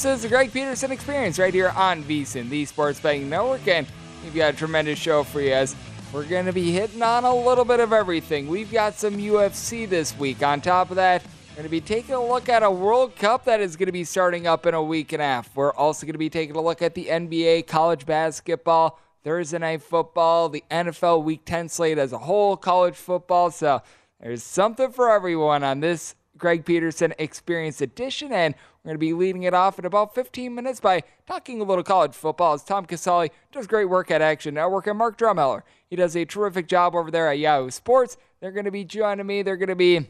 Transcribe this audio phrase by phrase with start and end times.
[0.00, 3.86] This is the Greg Peterson Experience right here on VSIN, the Sports Betting Network, and
[4.24, 5.76] we've got a tremendous show for you as
[6.10, 8.48] we're going to be hitting on a little bit of everything.
[8.48, 10.42] We've got some UFC this week.
[10.42, 13.44] On top of that, we're going to be taking a look at a World Cup
[13.44, 15.54] that is going to be starting up in a week and a half.
[15.54, 19.82] We're also going to be taking a look at the NBA, college basketball, Thursday night
[19.82, 23.50] football, the NFL Week 10 slate as a whole, college football.
[23.50, 23.82] So
[24.18, 29.12] there's something for everyone on this Greg Peterson Experience Edition, and we're going to be
[29.12, 32.86] leading it off in about 15 minutes by talking a little college football as Tom
[32.86, 36.94] Casale does great work at Action Network, and Mark Drumheller, he does a terrific job
[36.94, 38.16] over there at Yahoo Sports.
[38.40, 39.42] They're going to be joining me.
[39.42, 40.08] They're going to be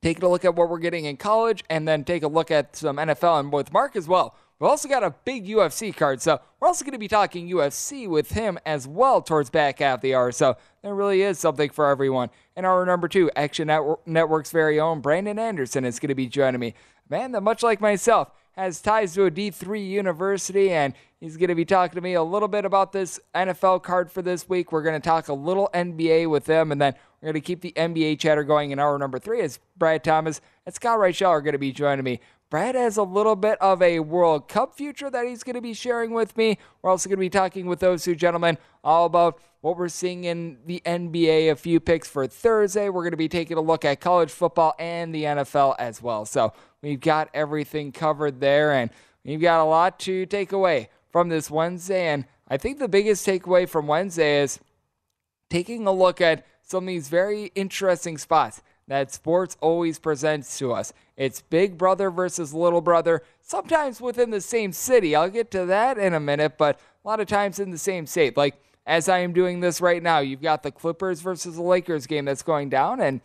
[0.00, 2.74] taking a look at what we're getting in college, and then take a look at
[2.76, 4.34] some NFL and with Mark as well.
[4.58, 8.08] We've also got a big UFC card, so we're also going to be talking UFC
[8.08, 10.30] with him as well towards back half the hour.
[10.30, 12.30] So there really is something for everyone.
[12.54, 13.68] And our number two, Action
[14.06, 16.74] Network's very own Brandon Anderson is going to be joining me.
[17.12, 21.54] Man, that much like myself has ties to a D3 university, and he's going to
[21.54, 24.72] be talking to me a little bit about this NFL card for this week.
[24.72, 27.60] We're going to talk a little NBA with them, and then we're going to keep
[27.60, 31.42] the NBA chatter going in hour number three as Brad Thomas and Scott Reichel are
[31.42, 32.18] going to be joining me.
[32.52, 35.72] Brad has a little bit of a World Cup future that he's going to be
[35.72, 36.58] sharing with me.
[36.82, 40.24] We're also going to be talking with those two gentlemen all about what we're seeing
[40.24, 42.90] in the NBA, a few picks for Thursday.
[42.90, 46.26] We're going to be taking a look at college football and the NFL as well.
[46.26, 46.52] So
[46.82, 48.90] we've got everything covered there, and
[49.24, 52.08] we've got a lot to take away from this Wednesday.
[52.08, 54.60] And I think the biggest takeaway from Wednesday is
[55.48, 60.72] taking a look at some of these very interesting spots that sports always presents to
[60.72, 60.92] us.
[61.16, 65.14] It's big brother versus little brother, sometimes within the same city.
[65.14, 68.06] I'll get to that in a minute, but a lot of times in the same
[68.06, 68.36] state.
[68.36, 72.06] Like as I am doing this right now, you've got the Clippers versus the Lakers
[72.06, 73.20] game that's going down, and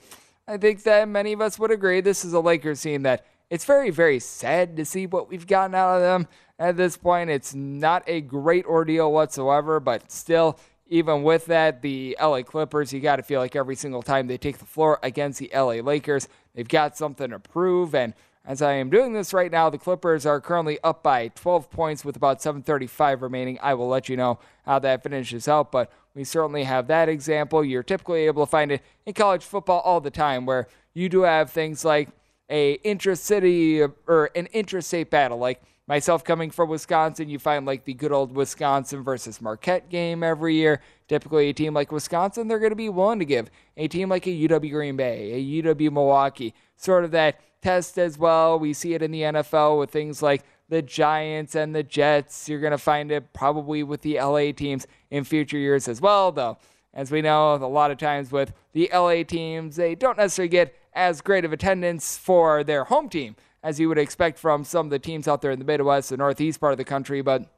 [0.47, 3.66] I think that many of us would agree this is a Lakers team that it's
[3.66, 6.28] very, very sad to see what we've gotten out of them
[6.59, 7.29] at this point.
[7.29, 12.99] It's not a great ordeal whatsoever, but still, even with that, the LA Clippers, you
[12.99, 16.28] got to feel like every single time they take the floor against the LA Lakers,
[16.53, 17.93] they've got something to prove.
[17.93, 18.13] And
[18.45, 22.05] as I am doing this right now, the Clippers are currently up by 12 points
[22.05, 23.59] with about 7:35 remaining.
[23.61, 27.63] I will let you know how that finishes out, but we certainly have that example.
[27.63, 31.23] You're typically able to find it in college football all the time, where you do
[31.23, 32.09] have things like
[32.49, 35.37] a intra-city or an intrastate battle.
[35.37, 40.22] Like myself coming from Wisconsin, you find like the good old Wisconsin versus Marquette game
[40.22, 40.81] every year.
[41.07, 44.28] Typically, a team like Wisconsin, they're going to be willing to give a team like
[44.28, 48.59] a UW Green Bay, a UW Milwaukee, sort of that test as well.
[48.59, 52.49] We see it in the NFL with things like the Giants and the Jets.
[52.49, 56.31] You're going to find it probably with the LA teams in future years as well,
[56.31, 56.57] though.
[56.93, 60.75] As we know, a lot of times with the LA teams, they don't necessarily get
[60.93, 63.35] as great of attendance for their home team
[63.67, 66.16] as you would expect from some of the teams out there in the Midwest, the
[66.16, 67.52] Northeast part of the country, but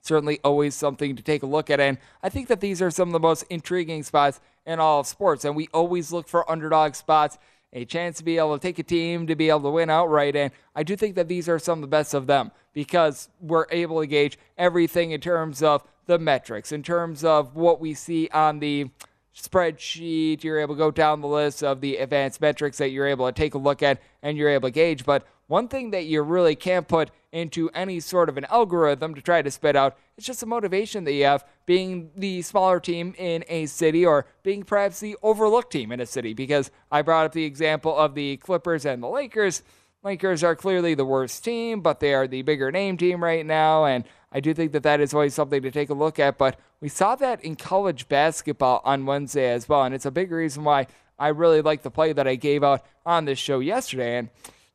[0.00, 1.78] certainly always something to take a look at.
[1.78, 5.06] And I think that these are some of the most intriguing spots in all of
[5.06, 5.44] sports.
[5.44, 7.36] And we always look for underdog spots,
[7.70, 10.36] a chance to be able to take a team to be able to win outright.
[10.36, 13.66] And I do think that these are some of the best of them because we're
[13.70, 18.26] able to gauge everything in terms of the metrics, in terms of what we see
[18.32, 18.88] on the
[19.34, 20.44] spreadsheet.
[20.44, 23.32] You're able to go down the list of the advanced metrics that you're able to
[23.32, 25.04] take a look at and you're able to gauge.
[25.04, 29.22] But one thing that you really can't put into any sort of an algorithm to
[29.22, 33.14] try to spit out is just the motivation that you have being the smaller team
[33.16, 36.34] in a city or being perhaps the overlooked team in a city.
[36.34, 39.62] Because I brought up the example of the Clippers and the Lakers.
[40.04, 43.84] Lakers are clearly the worst team, but they are the bigger name team right now.
[43.84, 46.38] And I do think that that is always something to take a look at.
[46.38, 49.84] But we saw that in college basketball on Wednesday as well.
[49.84, 50.86] And it's a big reason why
[51.18, 54.18] I really like the play that I gave out on this show yesterday.
[54.18, 54.28] And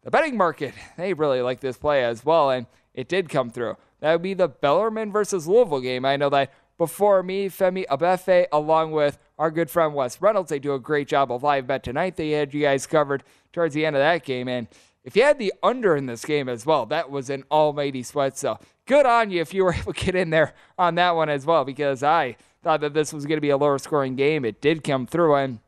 [0.07, 2.49] the betting market, they really like this play as well.
[2.49, 3.75] And it did come through.
[3.99, 6.05] That would be the Bellarmine versus Louisville game.
[6.05, 10.59] I know that before me, Femi Abebefe, along with our good friend Wes Reynolds, they
[10.59, 12.15] do a great job of live bet tonight.
[12.15, 14.47] They had you guys covered towards the end of that game.
[14.47, 14.69] And
[15.03, 18.37] if you had the under in this game as well, that was an almighty sweat.
[18.37, 21.27] So good on you if you were able to get in there on that one
[21.27, 24.45] as well, because I thought that this was going to be a lower scoring game.
[24.45, 25.35] It did come through.
[25.35, 25.59] And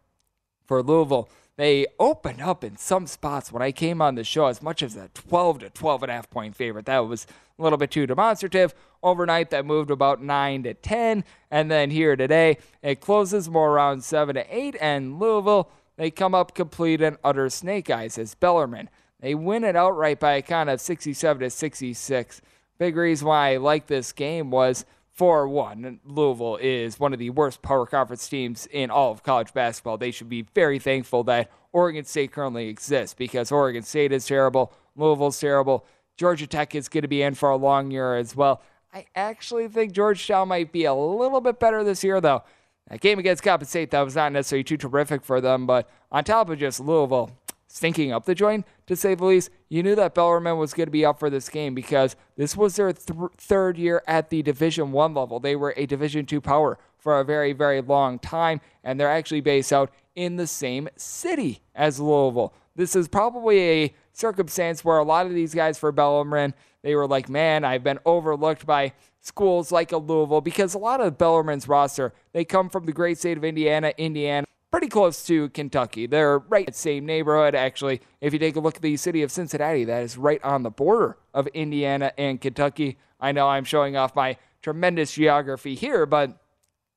[0.66, 1.28] for Louisville,
[1.60, 4.96] they opened up in some spots when I came on the show as much as
[4.96, 6.86] a 12 to 12 and a half point favorite.
[6.86, 7.28] That was
[7.60, 8.74] a little bit too demonstrative.
[9.04, 11.26] Overnight, that moved about 9 to 10.
[11.52, 14.78] And then here today, it closes more around 7 to 8.
[14.80, 18.90] And Louisville, they come up complete and utter snake eyes as Bellarmine.
[19.20, 22.42] They win it outright by a count of 67 to 66.
[22.78, 24.86] Big reason why I like this game was
[25.20, 26.00] 4 1.
[26.06, 29.98] Louisville is one of the worst power conference teams in all of college basketball.
[29.98, 34.72] They should be very thankful that Oregon State currently exists because Oregon State is terrible,
[34.96, 35.86] Louisville's terrible.
[36.16, 38.62] Georgia Tech is going to be in for a long year as well.
[38.94, 42.44] I actually think Georgetown might be a little bit better this year, though.
[42.88, 46.24] That game against Coppin State, that was not necessarily too terrific for them, but on
[46.24, 47.30] top of just Louisville,
[47.70, 49.52] stinking up the joint, to say the least.
[49.70, 52.76] You knew that Bellarmine was going to be up for this game because this was
[52.76, 55.40] their th- third year at the Division One level.
[55.40, 59.42] They were a Division Two power for a very, very long time, and they're actually
[59.42, 62.54] based out in the same city as Louisville.
[62.76, 67.08] This is probably a circumstance where a lot of these guys for Bellarmine, they were
[67.08, 71.68] like, man, I've been overlooked by schools like a Louisville because a lot of Bellarmine's
[71.68, 76.06] roster, they come from the great state of Indiana, Indiana pretty close to Kentucky.
[76.06, 78.02] They're right in the same neighborhood, actually.
[78.22, 80.70] If you take a look at the city of Cincinnati, that is right on the
[80.70, 82.98] border of Indiana and Kentucky.
[83.20, 86.38] I know I'm showing off my tremendous geography here, but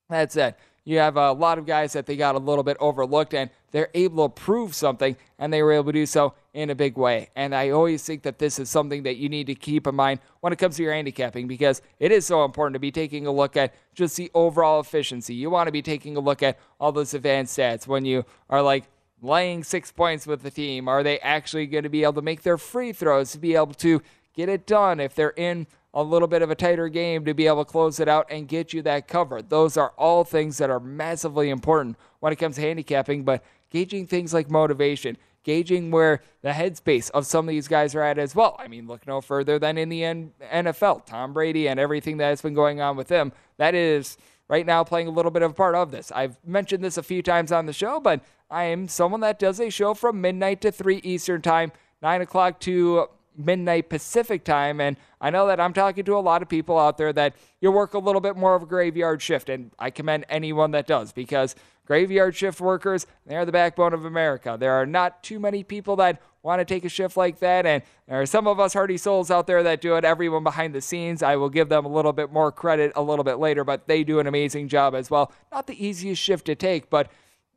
[0.09, 0.57] that's it.
[0.85, 3.91] You have a lot of guys that they got a little bit overlooked, and they're
[3.95, 7.31] able to prove something, and they were able to do so in a big way.
[7.34, 10.20] And I always think that this is something that you need to keep in mind
[10.40, 13.32] when it comes to your handicapping because it is so important to be taking a
[13.32, 15.34] look at just the overall efficiency.
[15.34, 18.62] You want to be taking a look at all those advanced stats when you are
[18.62, 18.84] like
[19.22, 20.88] laying six points with the team.
[20.88, 23.75] Are they actually going to be able to make their free throws to be able
[23.75, 24.02] to
[24.34, 27.47] get it done if they're in a little bit of a tighter game to be
[27.47, 29.42] able to close it out and get you that cover.
[29.42, 34.06] Those are all things that are massively important when it comes to handicapping, but gauging
[34.06, 38.34] things like motivation, gauging where the headspace of some of these guys are at as
[38.34, 38.56] well.
[38.58, 42.42] I mean, look no further than in the NFL, Tom Brady and everything that has
[42.42, 43.32] been going on with him.
[43.56, 44.16] That is
[44.49, 46.12] right now playing a little bit of a part of this.
[46.12, 48.20] I've mentioned this a few times on the show, but
[48.50, 51.72] I am someone that does a show from midnight to 3 Eastern Time,
[52.02, 54.80] 9 o'clock to midnight Pacific time.
[54.80, 57.72] And I know that I'm talking to a lot of people out there that you
[57.72, 59.49] work a little bit more of a graveyard shift.
[59.49, 61.54] And I commend anyone that does because
[61.87, 64.57] graveyard shift workers, they're the backbone of America.
[64.59, 67.67] There are not too many people that want to take a shift like that.
[67.67, 70.05] And there are some of us hardy souls out there that do it.
[70.05, 73.25] Everyone behind the scenes, I will give them a little bit more credit a little
[73.25, 75.33] bit later, but they do an amazing job as well.
[75.53, 77.11] Not the easiest shift to take, but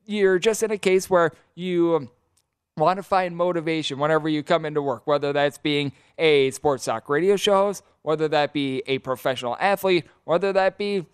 [0.05, 2.09] you're just in a case where you
[2.77, 7.09] want to find motivation whenever you come into work, whether that's being a sports talk
[7.09, 11.05] radio show host, whether that be a professional athlete, whether that be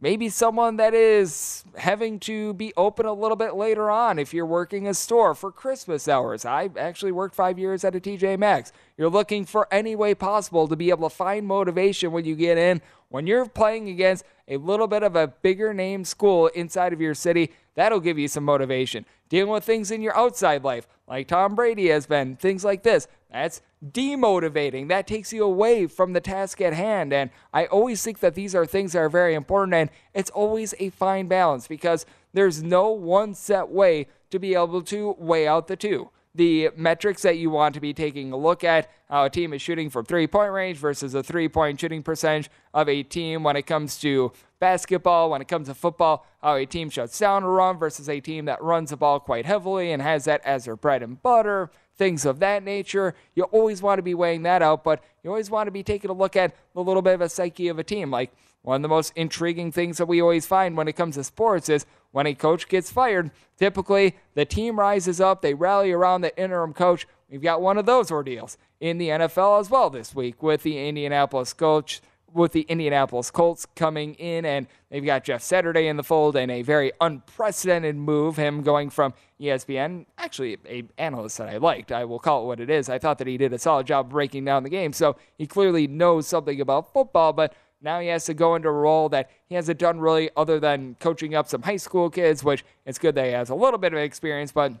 [0.00, 4.46] maybe someone that is having to be open a little bit later on if you're
[4.46, 6.44] working a store for Christmas hours.
[6.44, 8.72] I actually worked five years at a TJ Maxx.
[8.96, 12.58] You're looking for any way possible to be able to find motivation when you get
[12.58, 12.82] in.
[13.08, 17.14] When you're playing against a little bit of a bigger name school inside of your
[17.14, 19.06] city, that'll give you some motivation.
[19.28, 23.06] Dealing with things in your outside life, like Tom Brady has been, things like this,
[23.34, 24.88] that's demotivating.
[24.88, 27.12] That takes you away from the task at hand.
[27.12, 29.74] And I always think that these are things that are very important.
[29.74, 34.82] And it's always a fine balance because there's no one set way to be able
[34.82, 36.10] to weigh out the two.
[36.36, 39.62] The metrics that you want to be taking a look at how a team is
[39.62, 43.56] shooting from three point range versus a three point shooting percentage of a team when
[43.56, 47.48] it comes to basketball, when it comes to football, how a team shuts down a
[47.48, 50.76] run versus a team that runs the ball quite heavily and has that as their
[50.76, 53.14] bread and butter things of that nature.
[53.34, 56.10] You always want to be weighing that out, but you always want to be taking
[56.10, 58.10] a look at a little bit of a psyche of a team.
[58.10, 58.32] Like
[58.62, 61.68] one of the most intriguing things that we always find when it comes to sports
[61.68, 66.36] is when a coach gets fired, typically the team rises up, they rally around the
[66.38, 67.06] interim coach.
[67.28, 70.88] We've got one of those ordeals in the NFL as well this week with the
[70.88, 72.00] Indianapolis coach
[72.34, 76.50] with the Indianapolis Colts coming in, and they've got Jeff Saturday in the fold, and
[76.50, 78.36] a very unprecedented move.
[78.36, 81.92] Him going from ESPN, actually a analyst that I liked.
[81.92, 82.88] I will call it what it is.
[82.88, 85.86] I thought that he did a solid job breaking down the game, so he clearly
[85.86, 87.54] knows something about football, but.
[87.82, 90.96] Now he has to go into a role that he hasn't done really other than
[91.00, 93.92] coaching up some high school kids, which it's good that he has a little bit
[93.92, 94.72] of experience, but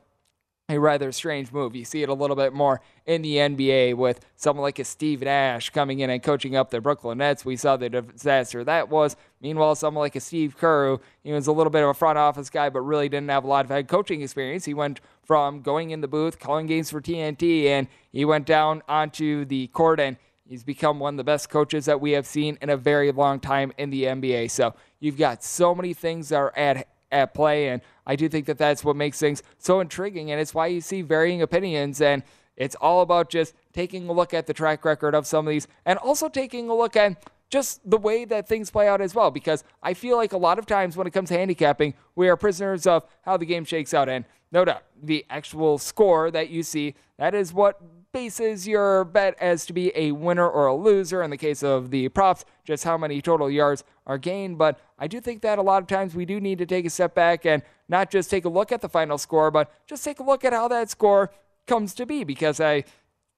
[0.68, 1.76] a rather strange move.
[1.76, 5.20] You see it a little bit more in the NBA with someone like a Steve
[5.20, 7.44] Nash coming in and coaching up the Brooklyn Nets.
[7.44, 9.14] We saw the disaster that was.
[9.42, 12.16] Meanwhile, someone like a Steve Kerr, who he was a little bit of a front
[12.16, 14.64] office guy, but really didn't have a lot of head coaching experience.
[14.64, 18.82] He went from going in the booth, calling games for TNT, and he went down
[18.88, 20.16] onto the court and
[20.46, 23.40] He's become one of the best coaches that we have seen in a very long
[23.40, 24.50] time in the NBA.
[24.50, 27.68] So you've got so many things that are at at play.
[27.68, 30.30] And I do think that that's what makes things so intriguing.
[30.30, 32.00] And it's why you see varying opinions.
[32.00, 32.22] And
[32.56, 35.66] it's all about just taking a look at the track record of some of these
[35.86, 39.30] and also taking a look at just the way that things play out as well.
[39.30, 42.36] Because I feel like a lot of times when it comes to handicapping, we are
[42.36, 44.08] prisoners of how the game shakes out.
[44.08, 47.80] And no doubt, the actual score that you see, that is what
[48.14, 51.22] bases your bet as to be a winner or a loser.
[51.22, 54.56] In the case of the props, just how many total yards are gained.
[54.56, 56.90] But I do think that a lot of times we do need to take a
[56.90, 60.20] step back and not just take a look at the final score, but just take
[60.20, 61.30] a look at how that score
[61.66, 62.84] comes to be because I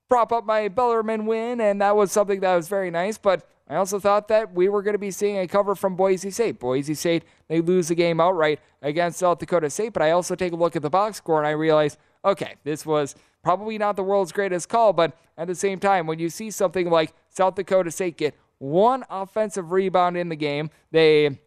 [0.09, 3.18] prop up my Bellarmine win, and that was something that was very nice.
[3.18, 6.30] But I also thought that we were going to be seeing a cover from Boise
[6.30, 6.61] State.
[6.61, 10.52] Boise State, they lose the game outright against South Dakota State, but I also take
[10.52, 13.16] a look at the box score and I realize, okay, this was
[13.47, 16.91] probably not the world's greatest call, but at the same time, when you see something
[16.91, 21.38] like South Dakota State get one offensive rebound in the game, they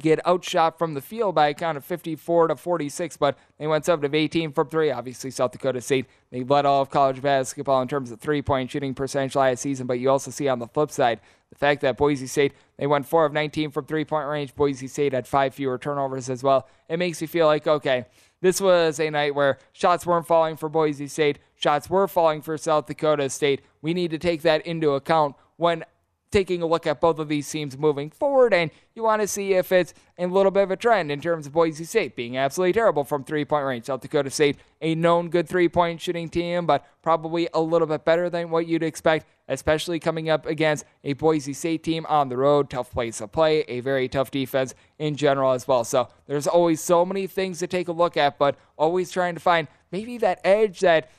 [0.00, 3.84] get outshot from the field by a count of 54 to 46, but they went
[3.84, 4.90] 7 of 18 from three.
[4.90, 8.70] Obviously, South Dakota State, they led all of college basketball in terms of three point
[8.70, 11.20] shooting percentage last season, but you also see on the flip side
[11.50, 14.54] the fact that Boise State, they went 4 of 19 from three point range.
[14.54, 16.66] Boise State had five fewer turnovers as well.
[16.88, 18.06] It makes you feel like, okay,
[18.40, 22.56] this was a night where shots weren't falling for Boise State, shots were falling for
[22.56, 23.60] South Dakota State.
[23.82, 25.84] We need to take that into account when
[26.32, 29.54] taking a look at both of these teams moving forward, and you want to see
[29.54, 32.72] if it's a little bit of a trend in terms of Boise State being absolutely
[32.72, 33.84] terrible from three point range.
[33.84, 38.04] South Dakota State, a known good three point shooting team, but probably a little bit
[38.04, 42.36] better than what you'd expect, especially coming up against a Boise State team on the
[42.36, 42.70] road.
[42.70, 45.84] Tough place to play, a very tough defense in general as well.
[45.84, 49.40] So there's always so many things to take a look at, but always trying to
[49.40, 51.10] find maybe that edge that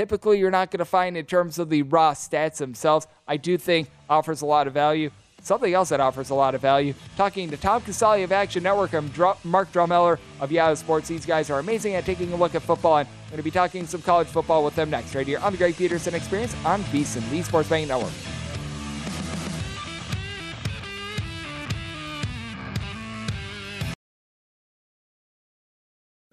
[0.00, 3.06] typically you're not going to find in terms of the raw stats themselves.
[3.28, 5.10] I do think offers a lot of value.
[5.42, 6.94] Something else that offers a lot of value.
[7.18, 9.14] Talking to Tom Casale of Action Network and
[9.44, 11.08] Mark Drumheller of Yahoo Sports.
[11.08, 13.50] These guys are amazing at taking a look at football, and I'm going to be
[13.50, 16.82] talking some college football with them next, right here on the Greg Peterson Experience on
[16.84, 18.39] VSiN, the Sports Betting Network.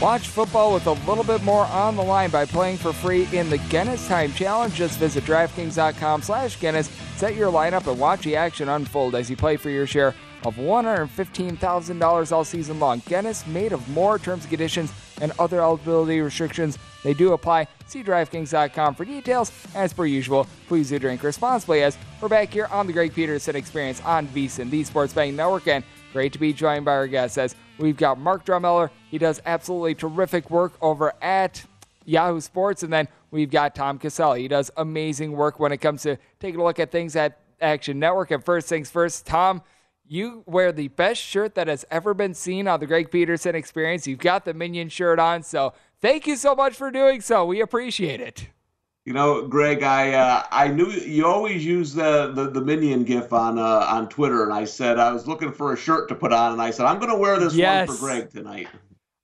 [0.00, 3.50] Watch football with a little bit more on the line by playing for free in
[3.50, 4.72] the Guinness Time Challenge.
[4.72, 9.36] Just visit DraftKings.com slash Guinness, set your lineup, and watch the action unfold as you
[9.36, 10.14] play for your share
[10.46, 13.02] of $115,000 all season long.
[13.06, 14.90] Guinness made of more terms and conditions
[15.20, 16.78] and other eligibility restrictions.
[17.04, 17.68] They do apply.
[17.86, 19.52] See DraftKings.com for details.
[19.74, 23.54] As per usual, please do drink responsibly as we're back here on the Greg Peterson
[23.54, 27.36] Experience on VSiN, the Sports Betting Network, and great to be joined by our guests
[27.36, 28.90] as we've got Mark Drumheller.
[29.10, 31.64] He does absolutely terrific work over at
[32.04, 34.40] Yahoo Sports, and then we've got Tom Casale.
[34.40, 37.98] He does amazing work when it comes to taking a look at things at Action
[37.98, 38.30] Network.
[38.30, 39.62] And first things first, Tom,
[40.06, 44.06] you wear the best shirt that has ever been seen on the Greg Peterson Experience.
[44.06, 47.44] You've got the Minion shirt on, so thank you so much for doing so.
[47.44, 48.48] We appreciate it.
[49.10, 53.32] You know, Greg, I uh, I knew you always use the, the, the minion gif
[53.32, 56.32] on uh, on Twitter, and I said I was looking for a shirt to put
[56.32, 57.88] on, and I said I'm going to wear this Yes.
[57.88, 58.68] one for Greg tonight.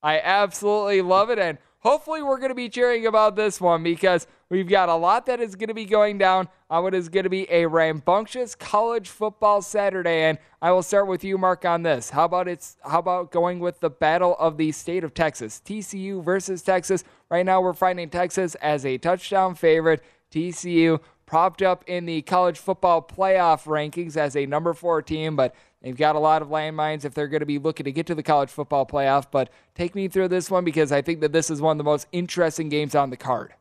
[0.02, 1.38] I absolutely love it.
[1.38, 5.24] And hopefully, we're going to be cheering about this one because we've got a lot
[5.26, 8.56] that is going to be going down on what is going to be a rambunctious
[8.56, 10.22] college football Saturday.
[10.22, 12.10] And I will start with you, Mark, on this.
[12.10, 16.24] How about it's how about going with the battle of the state of Texas, TCU
[16.24, 17.04] versus Texas?
[17.30, 20.02] Right now, we're finding Texas as a touchdown favorite.
[20.32, 25.54] TCU propped up in the college football playoff rankings as a number four team, but
[25.86, 28.14] they've got a lot of landmines if they're going to be looking to get to
[28.14, 29.26] the college football playoff.
[29.30, 31.84] But take me through this one because I think that this is one of the
[31.84, 33.54] most interesting games on the card.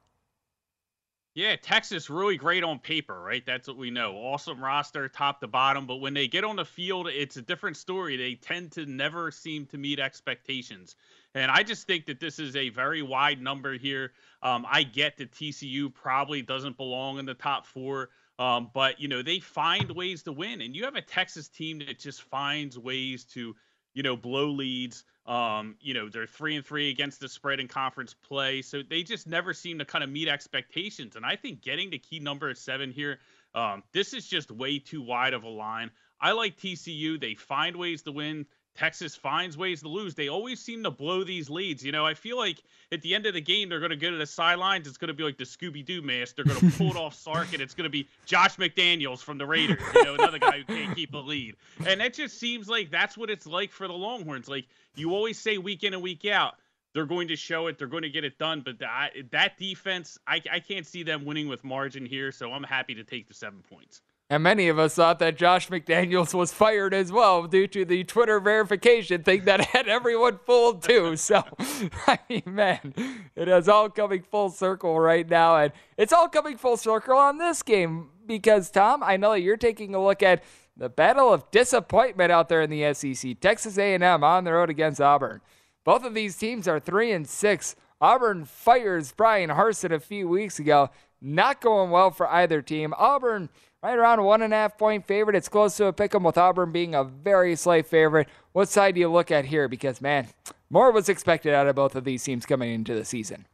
[1.35, 3.45] Yeah, Texas really great on paper, right?
[3.45, 4.13] That's what we know.
[4.15, 5.85] Awesome roster, top to bottom.
[5.85, 8.15] But when they get on the field, it's a different story.
[8.15, 10.95] They tend to never seem to meet expectations.
[11.33, 14.13] And I just think that this is a very wide number here.
[14.41, 19.07] Um, I get that TCU probably doesn't belong in the top four, um, but you
[19.07, 20.61] know they find ways to win.
[20.61, 23.55] And you have a Texas team that just finds ways to,
[23.93, 25.03] you know, blow leads.
[25.25, 29.01] Um, you know, they're three and three against the spread in conference play, so they
[29.01, 31.15] just never seem to kind of meet expectations.
[31.15, 33.19] And I think getting to key number seven here,
[33.55, 35.89] um, this is just way too wide of a line.
[36.21, 37.19] I like TCU.
[37.19, 38.45] They find ways to win.
[38.75, 40.15] Texas finds ways to lose.
[40.15, 41.83] They always seem to blow these leads.
[41.83, 42.61] You know, I feel like
[42.91, 44.87] at the end of the game, they're going to go to the sidelines.
[44.87, 46.35] It's going to be like the Scooby Doo mask.
[46.35, 49.37] They're going to pull it off Sark, and it's going to be Josh McDaniels from
[49.37, 51.55] the Raiders, you know, another guy who can't keep a lead.
[51.87, 54.49] And it just seems like that's what it's like for the Longhorns.
[54.49, 56.55] Like, you always say week in and week out,
[56.93, 58.61] they're going to show it, they're going to get it done.
[58.61, 62.63] But that, that defense, I, I can't see them winning with margin here, so I'm
[62.63, 64.01] happy to take the seven points.
[64.27, 68.03] And many of us thought that Josh McDaniels was fired as well due to the
[68.03, 71.15] Twitter verification thing that had everyone fooled too.
[71.15, 71.43] So,
[72.07, 72.93] I mean, man,
[73.35, 75.57] it is all coming full circle right now.
[75.57, 79.57] And it's all coming full circle on this game because, Tom, I know that you're
[79.57, 80.43] taking a look at
[80.75, 83.39] the battle of disappointment out there in the SEC.
[83.39, 85.41] Texas A&M on the road against Auburn.
[85.83, 87.75] Both of these teams are 3 and 6.
[88.01, 90.89] Auburn fires Bryan Harsin a few weeks ago.
[91.21, 92.93] Not going well for either team.
[92.97, 93.49] Auburn
[93.85, 95.35] right around one and a half point favorite.
[95.35, 98.27] It's close to a pick 'em with Auburn being a very slight favorite.
[98.51, 99.67] What side do you look at here?
[99.67, 100.27] Because man,
[100.71, 103.45] more was expected out of both of these teams coming into the season.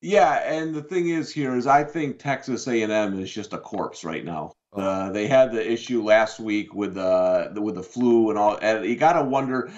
[0.00, 4.02] Yeah, and the thing is here is I think Texas A&M is just a corpse
[4.02, 4.52] right now.
[4.72, 4.80] Oh.
[4.80, 8.58] Uh, they had the issue last week with uh, the with the flu and all,
[8.62, 9.70] and you got to wonder.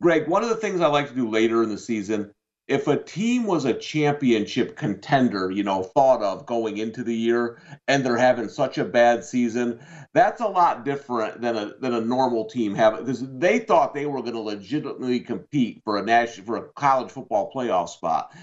[0.00, 2.32] Greg, one of the things I like to do later in the season
[2.66, 7.60] if a team was a championship contender, you know, thought of going into the year
[7.88, 9.78] and they're having such a bad season,
[10.14, 14.06] that's a lot different than a than a normal team have because they thought they
[14.06, 18.34] were going to legitimately compete for a national for a college football playoff spot.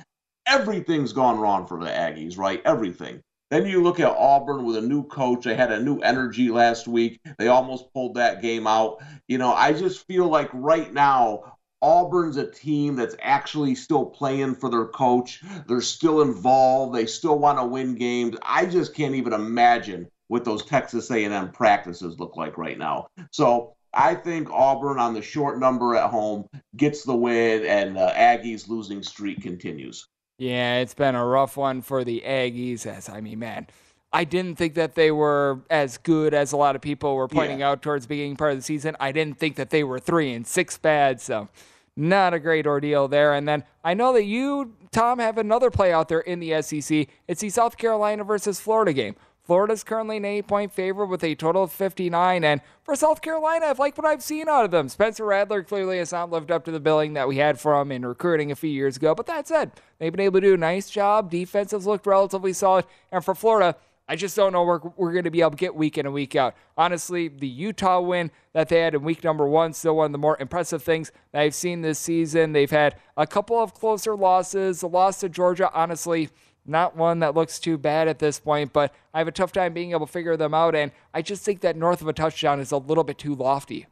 [0.45, 2.61] Everything's gone wrong for the Aggies, right?
[2.65, 3.21] Everything.
[3.49, 5.43] Then you look at Auburn with a new coach.
[5.43, 7.19] They had a new energy last week.
[7.37, 8.99] They almost pulled that game out.
[9.27, 14.55] You know, I just feel like right now Auburn's a team that's actually still playing
[14.55, 15.41] for their coach.
[15.67, 16.95] They're still involved.
[16.95, 18.37] They still want to win games.
[18.43, 23.07] I just can't even imagine what those Texas A&M practices look like right now.
[23.31, 28.13] So I think Auburn on the short number at home gets the win, and the
[28.15, 30.07] Aggies losing streak continues.
[30.37, 32.85] Yeah, it's been a rough one for the Aggies.
[32.85, 33.67] As I mean, man,
[34.13, 37.59] I didn't think that they were as good as a lot of people were pointing
[37.59, 37.69] yeah.
[37.69, 38.95] out towards the beginning part of the season.
[38.99, 41.19] I didn't think that they were three and six bad.
[41.19, 41.49] So
[41.95, 43.33] not a great ordeal there.
[43.33, 47.07] And then I know that you, Tom, have another play out there in the SEC.
[47.27, 49.15] It's the South Carolina versus Florida game.
[49.43, 52.43] Florida's currently an eight point favorite with a total of 59.
[52.43, 54.87] And for South Carolina, I've liked what I've seen out of them.
[54.87, 57.91] Spencer Rattler clearly has not lived up to the billing that we had for him
[57.91, 59.13] in recruiting a few years ago.
[59.15, 61.29] But that said, they've been able to do a nice job.
[61.31, 62.85] Defense has looked relatively solid.
[63.11, 63.75] And for Florida,
[64.11, 66.13] I just don't know where we're going to be able to get week in and
[66.13, 66.53] week out.
[66.77, 70.17] Honestly, the Utah win that they had in week number one, still one of the
[70.17, 72.51] more impressive things that I've seen this season.
[72.51, 74.81] They've had a couple of closer losses.
[74.81, 76.27] The loss to Georgia, honestly,
[76.65, 79.71] not one that looks too bad at this point, but I have a tough time
[79.73, 80.75] being able to figure them out.
[80.75, 83.87] And I just think that north of a touchdown is a little bit too lofty.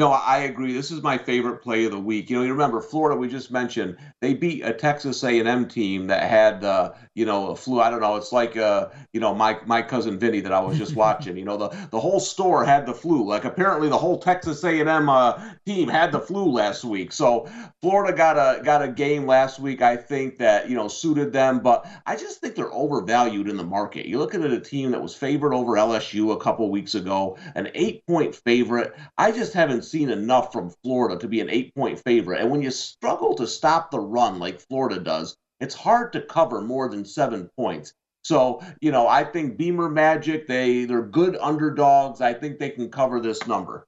[0.00, 0.72] No, I agree.
[0.72, 2.30] This is my favorite play of the week.
[2.30, 3.20] You know, you remember Florida.
[3.20, 7.56] We just mentioned they beat a Texas A&M team that had, uh, you know, a
[7.56, 7.80] flu.
[7.80, 8.16] I don't know.
[8.16, 11.36] It's like, uh, you know, my my cousin Vinny that I was just watching.
[11.36, 13.26] You know, the the whole store had the flu.
[13.26, 17.12] Like apparently the whole Texas A&M uh, team had the flu last week.
[17.12, 17.46] So
[17.82, 19.82] Florida got a got a game last week.
[19.82, 23.64] I think that you know suited them, but I just think they're overvalued in the
[23.64, 24.06] market.
[24.06, 27.68] You're looking at a team that was favored over LSU a couple weeks ago, an
[27.74, 28.96] eight point favorite.
[29.18, 32.40] I just haven't haven't seen enough from Florida to be an eight point favorite.
[32.40, 36.60] And when you struggle to stop the run like Florida does, it's hard to cover
[36.60, 37.92] more than seven points.
[38.22, 42.20] So, you know, I think Beamer Magic, they they're good underdogs.
[42.20, 43.86] I think they can cover this number.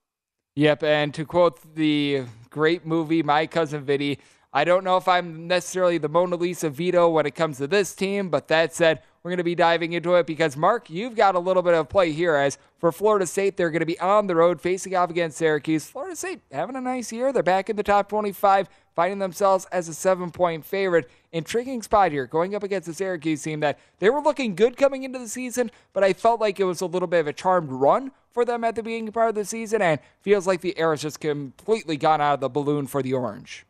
[0.56, 4.18] Yep, and to quote the great movie My Cousin Vinny,
[4.52, 7.94] I don't know if I'm necessarily the Mona Lisa Vito when it comes to this
[7.94, 11.36] team, but that said, we're going to be diving into it because, Mark, you've got
[11.36, 12.34] a little bit of play here.
[12.34, 15.86] As for Florida State, they're going to be on the road facing off against Syracuse.
[15.86, 17.32] Florida State having a nice year.
[17.32, 21.08] They're back in the top 25, finding themselves as a seven point favorite.
[21.30, 25.04] Intriguing spot here going up against the Syracuse team that they were looking good coming
[25.04, 27.70] into the season, but I felt like it was a little bit of a charmed
[27.70, 30.90] run for them at the beginning part of the season, and feels like the air
[30.90, 33.64] has just completely gone out of the balloon for the Orange.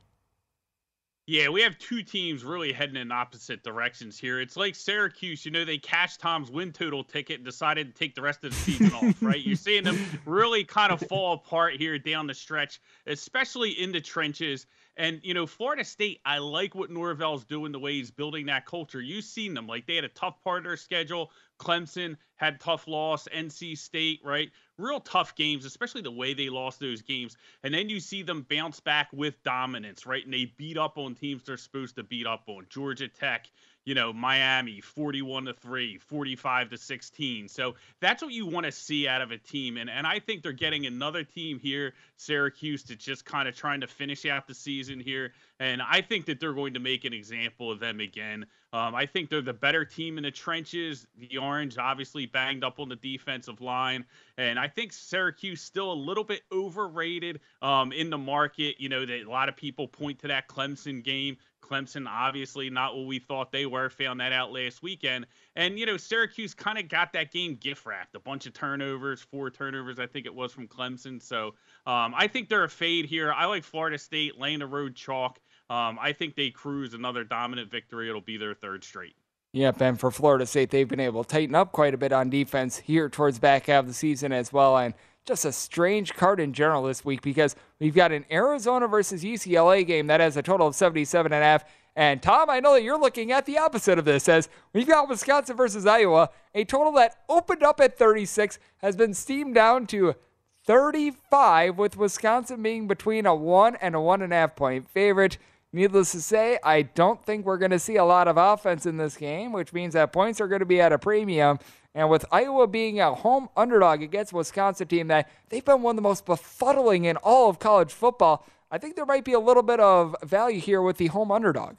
[1.27, 4.41] Yeah, we have two teams really heading in opposite directions here.
[4.41, 8.17] It's like Syracuse, you know, they cashed Tom's win total ticket and decided to take
[8.17, 9.41] the rest of the season off, right?
[9.41, 14.01] You're seeing them really kind of fall apart here down the stretch, especially in the
[14.01, 14.67] trenches.
[14.97, 18.67] And, you know, Florida State, I like what Norvell's doing, the way he's building that
[18.67, 19.01] culture.
[19.01, 19.67] You've seen them.
[19.67, 21.31] Like, they had a tough part of their schedule.
[21.59, 23.27] Clemson had tough loss.
[23.33, 24.51] NC State, right?
[24.83, 27.37] real tough games, especially the way they lost those games.
[27.63, 30.25] And then you see them bounce back with dominance, right?
[30.25, 32.67] And they beat up on teams they're supposed to beat up on.
[32.69, 33.51] Georgia Tech,
[33.85, 37.49] you know, Miami 41 to 3, 45 to 16.
[37.49, 39.77] So that's what you want to see out of a team.
[39.77, 43.81] And and I think they're getting another team here, Syracuse, to just kind of trying
[43.81, 45.33] to finish out the season here.
[45.59, 48.47] And I think that they're going to make an example of them again.
[48.73, 51.07] Um, I think they're the better team in the trenches.
[51.19, 54.05] The Orange obviously banged up on the defensive line.
[54.39, 58.77] And I think Syracuse still a little bit overrated um, in the market.
[58.79, 61.37] You know, that a lot of people point to that Clemson game.
[61.63, 63.89] Clemson, obviously not what we thought they were.
[63.89, 65.27] Found that out last weekend.
[65.55, 68.15] And, you know, Syracuse kind of got that game gift wrapped.
[68.17, 71.23] A bunch of turnovers, four turnovers, I think it was from Clemson.
[71.23, 71.55] So
[71.87, 73.33] um, I think they're a fade here.
[73.33, 75.39] I like Florida State laying the road chalk.
[75.73, 78.11] Um, I think they cruise another dominant victory.
[78.11, 79.17] It'll be their third straight.
[79.55, 82.29] Yep, and for Florida State, they've been able to tighten up quite a bit on
[82.29, 84.77] defense here towards back half of the season as well.
[84.77, 84.93] And
[85.25, 89.87] just a strange card in general this week because we've got an Arizona versus UCLA
[89.87, 91.65] game that has a total of 77 and a half.
[91.97, 95.09] And Tom, I know that you're looking at the opposite of this as we've got
[95.09, 100.17] Wisconsin versus Iowa, a total that opened up at 36 has been steamed down to
[100.65, 105.39] 35 with Wisconsin being between a one and a one and a half point favorite.
[105.75, 108.99] Needless to say, I don't think we're going to see a lot of offense in
[108.99, 111.59] this game, which means that points are going to be at a premium.
[111.95, 115.97] And with Iowa being a home underdog against Wisconsin team that they've been one of
[115.97, 119.63] the most befuddling in all of college football, I think there might be a little
[119.63, 121.77] bit of value here with the home underdog.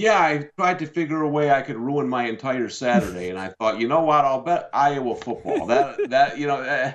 [0.00, 3.48] Yeah, I tried to figure a way I could ruin my entire Saturday, and I
[3.48, 4.24] thought, you know what?
[4.24, 5.66] I'll bet Iowa football.
[5.66, 6.94] That that you know, eh,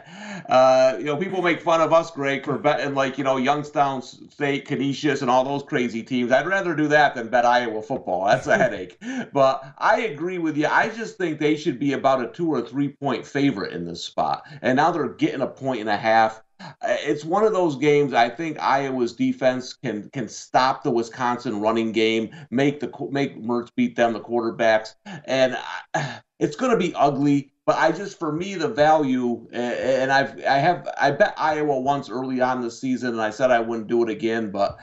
[0.50, 4.02] uh, you know, people make fun of us, Greg, for betting like you know Youngstown
[4.02, 6.32] State, Canisius, and all those crazy teams.
[6.32, 8.26] I'd rather do that than bet Iowa football.
[8.26, 9.00] That's a headache.
[9.32, 10.66] But I agree with you.
[10.66, 14.04] I just think they should be about a two or three point favorite in this
[14.04, 16.42] spot, and now they're getting a point and a half
[16.82, 18.14] it's one of those games.
[18.14, 23.70] I think Iowa's defense can can stop the Wisconsin running game, make the make Mertz
[23.76, 25.58] beat them, the quarterbacks, and
[26.40, 27.52] it's going to be ugly.
[27.66, 32.10] But I just, for me, the value, and I've I have I bet Iowa once
[32.10, 34.78] early on the season, and I said I wouldn't do it again, but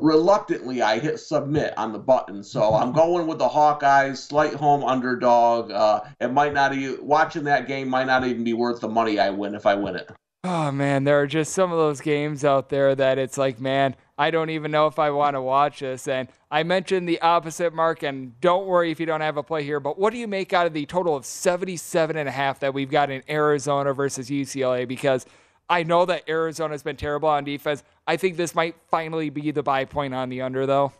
[0.00, 2.42] reluctantly I hit submit on the button.
[2.42, 5.70] So I'm going with the Hawkeyes, slight home underdog.
[5.70, 9.18] Uh, it might not even watching that game might not even be worth the money
[9.18, 10.10] I win if I win it.
[10.46, 13.96] Oh man, there are just some of those games out there that it's like, man,
[14.18, 16.06] I don't even know if I want to watch this.
[16.06, 19.64] And I mentioned the opposite mark, and don't worry if you don't have a play
[19.64, 22.60] here, but what do you make out of the total of 77 and a half
[22.60, 24.86] that we've got in Arizona versus UCLA?
[24.86, 25.24] Because
[25.70, 27.82] I know that Arizona's been terrible on defense.
[28.06, 30.92] I think this might finally be the buy point on the under, though.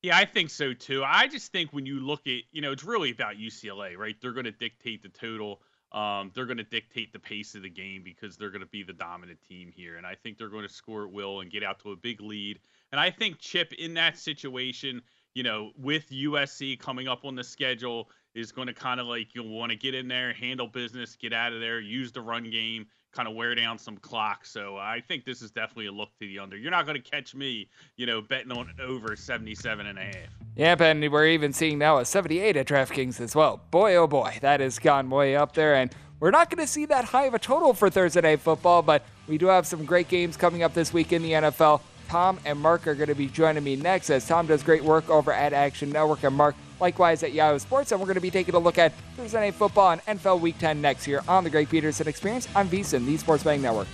[0.00, 1.04] Yeah, I think so too.
[1.04, 4.16] I just think when you look at, you know, it's really about UCLA, right?
[4.22, 5.60] They're going to dictate the total.
[5.92, 8.82] Um, they're going to dictate the pace of the game because they're going to be
[8.82, 9.96] the dominant team here.
[9.96, 12.20] And I think they're going to score at will and get out to a big
[12.20, 12.60] lead.
[12.92, 15.02] And I think Chip, in that situation,
[15.34, 19.34] you know, with USC coming up on the schedule, is going to kind of like
[19.34, 22.50] you'll want to get in there, handle business, get out of there, use the run
[22.50, 24.44] game, kind of wear down some clock.
[24.44, 26.56] So I think this is definitely a look to the under.
[26.56, 30.14] You're not going to catch me, you know, betting on over 77 and a half.
[30.56, 33.60] Yep, and we're even seeing now a 78 at DraftKings as well.
[33.70, 35.74] Boy, oh boy, that has gone way up there.
[35.74, 38.82] And we're not going to see that high of a total for Thursday Night Football,
[38.82, 41.80] but we do have some great games coming up this week in the NFL.
[42.08, 45.08] Tom and Mark are going to be joining me next as Tom does great work
[45.08, 47.92] over at Action Network and Mark likewise at Yahoo Sports.
[47.92, 50.58] And we're going to be taking a look at Thursday Night Football and NFL Week
[50.58, 53.88] 10 next year on the Greg Peterson Experience on VSIN, the Sports Betting Network.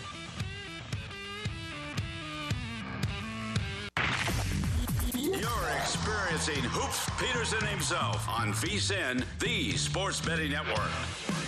[5.15, 11.48] You're experiencing Hoops Peterson himself on VSIN, the Sports Betting Network.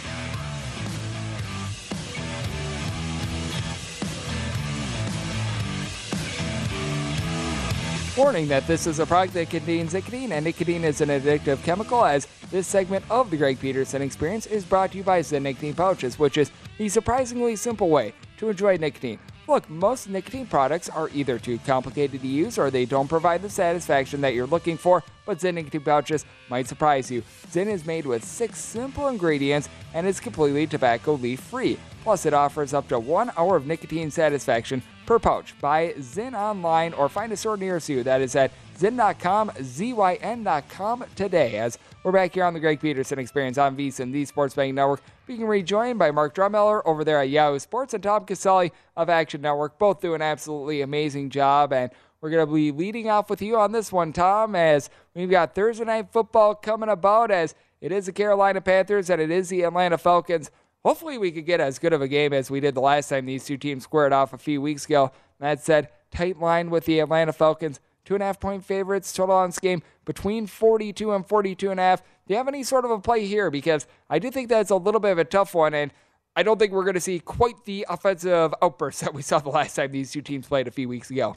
[8.20, 12.04] Warning that this is a product that contains nicotine, and nicotine is an addictive chemical.
[12.04, 15.72] As this segment of the Greg Peterson Experience is brought to you by Zyn Nicotine
[15.72, 19.18] Pouches, which is the surprisingly simple way to enjoy nicotine.
[19.48, 23.48] Look, most nicotine products are either too complicated to use or they don't provide the
[23.48, 27.22] satisfaction that you're looking for, but Zyn nicotine pouches might surprise you.
[27.50, 31.78] Zyn is made with six simple ingredients and is completely tobacco leaf free.
[32.02, 35.54] Plus, it offers up to one hour of nicotine satisfaction per pouch.
[35.60, 38.02] Buy Zyn online or find a store nearest you.
[38.02, 41.58] That is at zyn.com, Z-Y-N.com today.
[41.58, 45.02] As we're back here on the Greg Peterson Experience on VSIN, the Sports Betting Network,
[45.26, 49.42] being rejoined by Mark Drumheller over there at Yahoo Sports and Tom Casale of Action
[49.42, 51.72] Network, both do an absolutely amazing job.
[51.72, 55.30] And we're going to be leading off with you on this one, Tom, as we've
[55.30, 59.48] got Thursday Night Football coming about as it is the Carolina Panthers and it is
[59.48, 60.50] the Atlanta Falcons.
[60.84, 63.26] Hopefully, we could get as good of a game as we did the last time
[63.26, 65.12] these two teams squared off a few weeks ago.
[65.38, 67.80] That said, tight line with the Atlanta Falcons.
[68.06, 71.78] Two and a half point favorites total on this game between 42 and 42 and
[71.78, 72.02] a half.
[72.02, 73.50] Do you have any sort of a play here?
[73.50, 75.92] Because I do think that's a little bit of a tough one, and
[76.34, 79.50] I don't think we're going to see quite the offensive outbursts that we saw the
[79.50, 81.36] last time these two teams played a few weeks ago.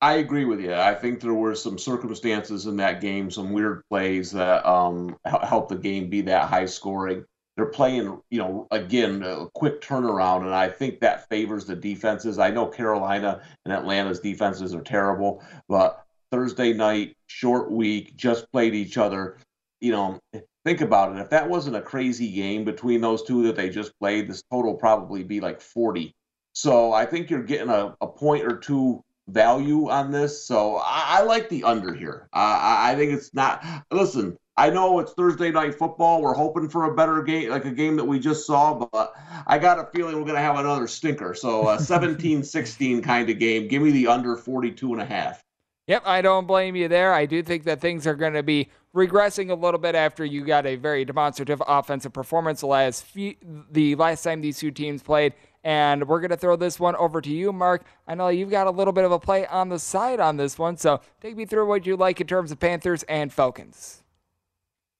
[0.00, 0.74] I agree with you.
[0.74, 5.70] I think there were some circumstances in that game, some weird plays that um, helped
[5.70, 7.24] the game be that high scoring.
[7.58, 12.38] They're playing, you know, again, a quick turnaround, and I think that favors the defenses.
[12.38, 18.76] I know Carolina and Atlanta's defenses are terrible, but Thursday night, short week, just played
[18.76, 19.38] each other.
[19.80, 20.20] You know,
[20.64, 21.20] think about it.
[21.20, 24.74] If that wasn't a crazy game between those two that they just played, this total
[24.74, 26.14] probably be like 40.
[26.52, 30.46] So I think you're getting a, a point or two value on this.
[30.46, 32.28] So I, I like the under here.
[32.32, 33.64] I, I think it's not.
[33.90, 36.20] Listen, I know it's Thursday night football.
[36.20, 39.14] We're hoping for a better game, like a game that we just saw, but
[39.46, 41.32] I got a feeling we're going to have another stinker.
[41.32, 43.68] So a 17-16 kind of game.
[43.68, 45.44] Give me the under 42 and a half.
[45.86, 47.14] Yep, I don't blame you there.
[47.14, 50.44] I do think that things are going to be regressing a little bit after you
[50.44, 53.36] got a very demonstrative offensive performance the last few,
[53.70, 55.34] the last time these two teams played.
[55.62, 57.84] And we're going to throw this one over to you, Mark.
[58.08, 60.58] I know you've got a little bit of a play on the side on this
[60.58, 64.02] one, so take me through what you like in terms of Panthers and Falcons.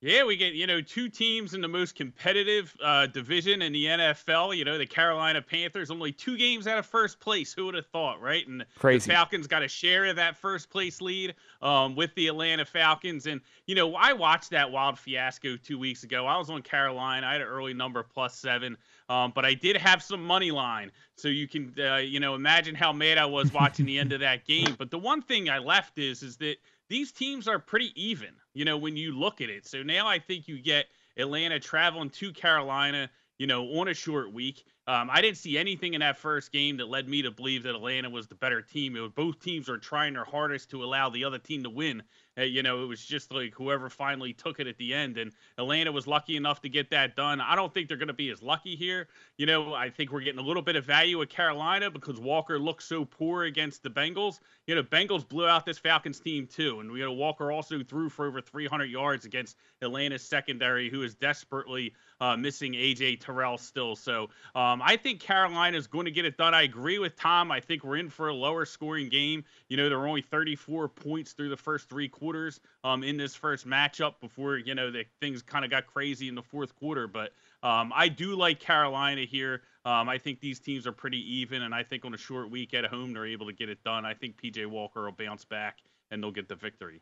[0.00, 3.86] Yeah, we get, you know, two teams in the most competitive uh, division in the
[3.86, 4.56] NFL.
[4.56, 7.52] You know, the Carolina Panthers only two games out of first place.
[7.52, 8.46] Who would have thought, right?
[8.46, 9.08] And Crazy.
[9.08, 13.26] the Falcons got a share of that first place lead um, with the Atlanta Falcons.
[13.26, 16.26] And, you know, I watched that wild fiasco two weeks ago.
[16.26, 17.26] I was on Carolina.
[17.26, 18.76] I had an early number plus seven.
[19.08, 22.74] Um, but I did have some money line, so you can uh, you know imagine
[22.74, 24.76] how mad I was watching the end of that game.
[24.78, 26.56] But the one thing I left is is that
[26.88, 29.66] these teams are pretty even, you know, when you look at it.
[29.66, 34.32] So now I think you get Atlanta traveling to Carolina, you know, on a short
[34.32, 34.64] week.
[34.86, 37.74] Um, I didn't see anything in that first game that led me to believe that
[37.74, 38.94] Atlanta was the better team.
[38.94, 42.02] Was, both teams are trying their hardest to allow the other team to win.
[42.38, 45.18] Uh, you know, it was just like whoever finally took it at the end.
[45.18, 47.40] And Atlanta was lucky enough to get that done.
[47.40, 49.08] I don't think they're going to be as lucky here.
[49.38, 52.58] You know, I think we're getting a little bit of value at Carolina because Walker
[52.58, 54.40] looked so poor against the Bengals.
[54.66, 56.80] You know, Bengals blew out this Falcons team too.
[56.80, 61.14] And, you know, Walker also threw for over 300 yards against Atlanta's secondary, who is
[61.14, 63.94] desperately uh, missing AJ Terrell still.
[63.94, 64.24] So
[64.56, 66.52] um, I think Carolina is going to get it done.
[66.52, 67.52] I agree with Tom.
[67.52, 69.44] I think we're in for a lower scoring game.
[69.68, 73.36] You know, there were only 34 points through the first three quarters um, in this
[73.36, 77.06] first matchup before, you know, the things kind of got crazy in the fourth quarter.
[77.06, 79.62] But um, I do like Carolina here.
[79.84, 82.74] Um, I think these teams are pretty even, and I think on a short week
[82.74, 84.04] at home, they're able to get it done.
[84.04, 85.78] I think PJ Walker will bounce back
[86.10, 87.00] and they'll get the victory.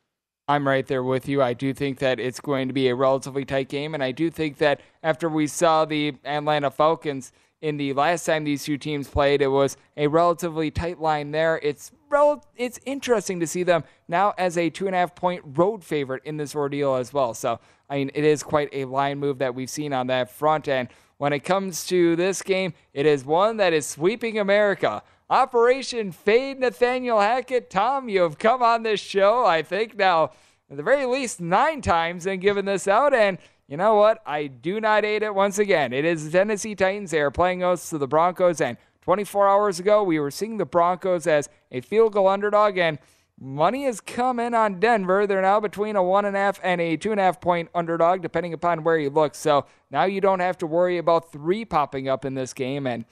[0.48, 1.42] I'm right there with you.
[1.42, 4.30] I do think that it's going to be a relatively tight game, and I do
[4.30, 9.08] think that after we saw the Atlanta Falcons in the last time these two teams
[9.08, 11.58] played, it was a relatively tight line there.
[11.62, 15.42] It's rel- it's interesting to see them now as a two and a half point
[15.44, 17.34] road favorite in this ordeal as well.
[17.34, 20.68] So I mean, it is quite a line move that we've seen on that front
[20.68, 20.88] end.
[21.18, 25.02] When it comes to this game, it is one that is sweeping America.
[25.30, 27.70] Operation Fade Nathaniel Hackett.
[27.70, 30.32] Tom, you have come on this show, I think now,
[30.70, 33.14] at the very least nine times and given this out.
[33.14, 33.38] And
[33.68, 34.22] you know what?
[34.24, 35.92] I do not hate it once again.
[35.92, 37.10] It is the Tennessee Titans.
[37.10, 38.60] They are playing host to the Broncos.
[38.60, 42.78] And 24 hours ago, we were seeing the Broncos as a field goal underdog.
[42.78, 42.98] And
[43.40, 45.26] money has come in on Denver.
[45.26, 47.68] They're now between a one and a half and a two and a half point
[47.74, 49.34] underdog, depending upon where you look.
[49.34, 52.86] So now you don't have to worry about three popping up in this game.
[52.86, 53.04] And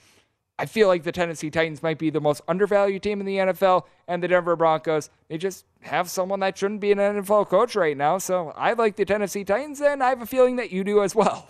[0.57, 3.83] I feel like the Tennessee Titans might be the most undervalued team in the NFL,
[4.07, 7.97] and the Denver Broncos, they just have someone that shouldn't be an NFL coach right
[7.97, 8.17] now.
[8.17, 11.15] So I like the Tennessee Titans, and I have a feeling that you do as
[11.15, 11.47] well.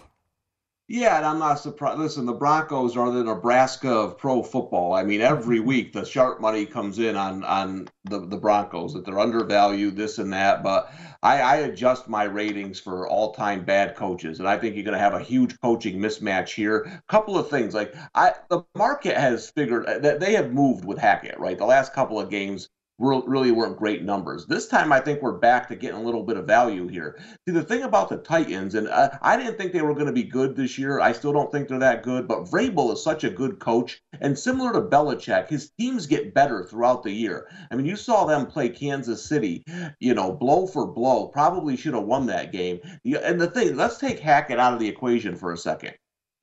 [0.87, 1.97] Yeah, and I'm not surprised.
[1.97, 4.93] Listen, the Broncos are the Nebraska of pro football.
[4.93, 5.67] I mean, every mm-hmm.
[5.67, 10.19] week the sharp money comes in on on the, the Broncos that they're undervalued, this
[10.19, 10.61] and that.
[10.61, 10.93] But
[11.23, 14.93] I, I adjust my ratings for all time bad coaches, and I think you're going
[14.93, 16.83] to have a huge coaching mismatch here.
[16.83, 20.85] A couple of things, like I the market has figured uh, that they have moved
[20.85, 21.57] with Hackett, right?
[21.57, 24.45] The last couple of games really weren't great numbers.
[24.45, 27.19] This time, I think we're back to getting a little bit of value here.
[27.47, 30.13] See, the thing about the Titans, and I, I didn't think they were going to
[30.13, 30.99] be good this year.
[30.99, 34.37] I still don't think they're that good, but Vrabel is such a good coach, and
[34.37, 37.49] similar to Belichick, his teams get better throughout the year.
[37.69, 39.63] I mean, you saw them play Kansas City,
[39.99, 41.27] you know, blow for blow.
[41.27, 42.79] Probably should have won that game.
[43.03, 45.95] And the thing, let's take Hackett out of the equation for a second.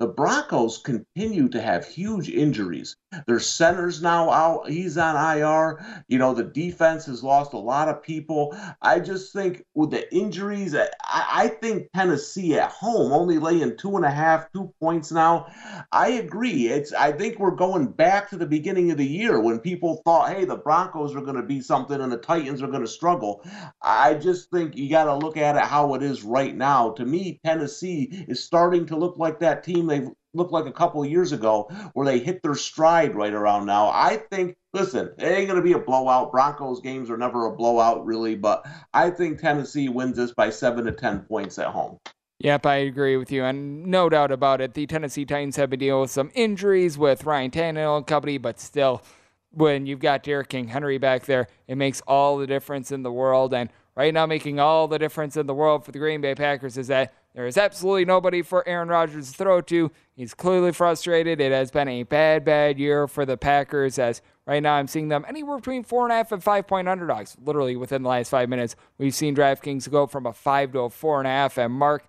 [0.03, 2.97] The Broncos continue to have huge injuries.
[3.29, 4.69] Their center's now out.
[4.69, 6.05] He's on IR.
[6.09, 8.57] You know, the defense has lost a lot of people.
[8.81, 14.05] I just think with the injuries, I, think Tennessee at home only laying two and
[14.05, 15.47] a half, two points now.
[15.93, 16.69] I agree.
[16.69, 20.31] It's I think we're going back to the beginning of the year when people thought,
[20.31, 23.45] hey, the Broncos are going to be something and the Titans are going to struggle.
[23.83, 26.91] I just think you got to look at it how it is right now.
[26.93, 31.05] To me, Tennessee is starting to look like that team they've look like a couple
[31.05, 33.89] years ago where they hit their stride right around now.
[33.89, 36.33] I think, listen, it ain't going to be a blowout.
[36.33, 40.85] Broncos games are never a blowout, really, but I think Tennessee wins this by seven
[40.87, 41.99] to 10 points at home.
[42.39, 44.75] Yep, I agree with you, and no doubt about it.
[44.75, 48.59] The Tennessee Titans have been dealing with some injuries with Ryan Tannehill and company, but
[48.59, 49.03] still,
[49.51, 53.13] when you've got Derrick King Henry back there, it makes all the difference in the
[53.13, 53.55] world.
[53.55, 56.77] And right now, making all the difference in the world for the Green Bay Packers
[56.77, 59.91] is that there is absolutely nobody for Aaron Rodgers to throw to.
[60.15, 61.41] He's clearly frustrated.
[61.41, 63.99] It has been a bad, bad year for the Packers.
[63.99, 66.89] As right now, I'm seeing them anywhere between four and a half and five point
[66.89, 67.37] underdogs.
[67.43, 70.91] Literally within the last five minutes, we've seen DraftKings go from a five to a
[70.91, 71.57] four and a half.
[71.57, 72.07] And Mark,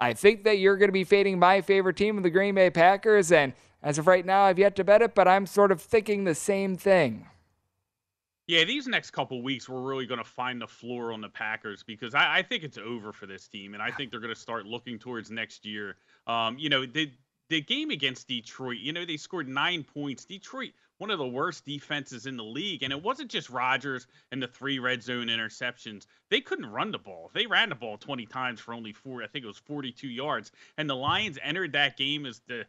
[0.00, 2.70] I think that you're going to be fading my favorite team, of the Green Bay
[2.70, 3.30] Packers.
[3.30, 3.52] And
[3.84, 6.34] as of right now, I've yet to bet it, but I'm sort of thinking the
[6.34, 7.28] same thing.
[8.46, 11.82] Yeah, these next couple weeks, we're really going to find the floor on the Packers
[11.82, 14.40] because I, I, think it's over for this team, and I think they're going to
[14.40, 15.96] start looking towards next year.
[16.28, 17.10] Um, you know, the
[17.48, 20.24] the game against Detroit, you know, they scored nine points.
[20.24, 24.42] Detroit, one of the worst defenses in the league, and it wasn't just Rodgers and
[24.42, 26.06] the three red zone interceptions.
[26.30, 27.30] They couldn't run the ball.
[27.34, 29.22] They ran the ball 20 times for only four.
[29.22, 32.64] I think it was 42 yards, and the Lions entered that game as the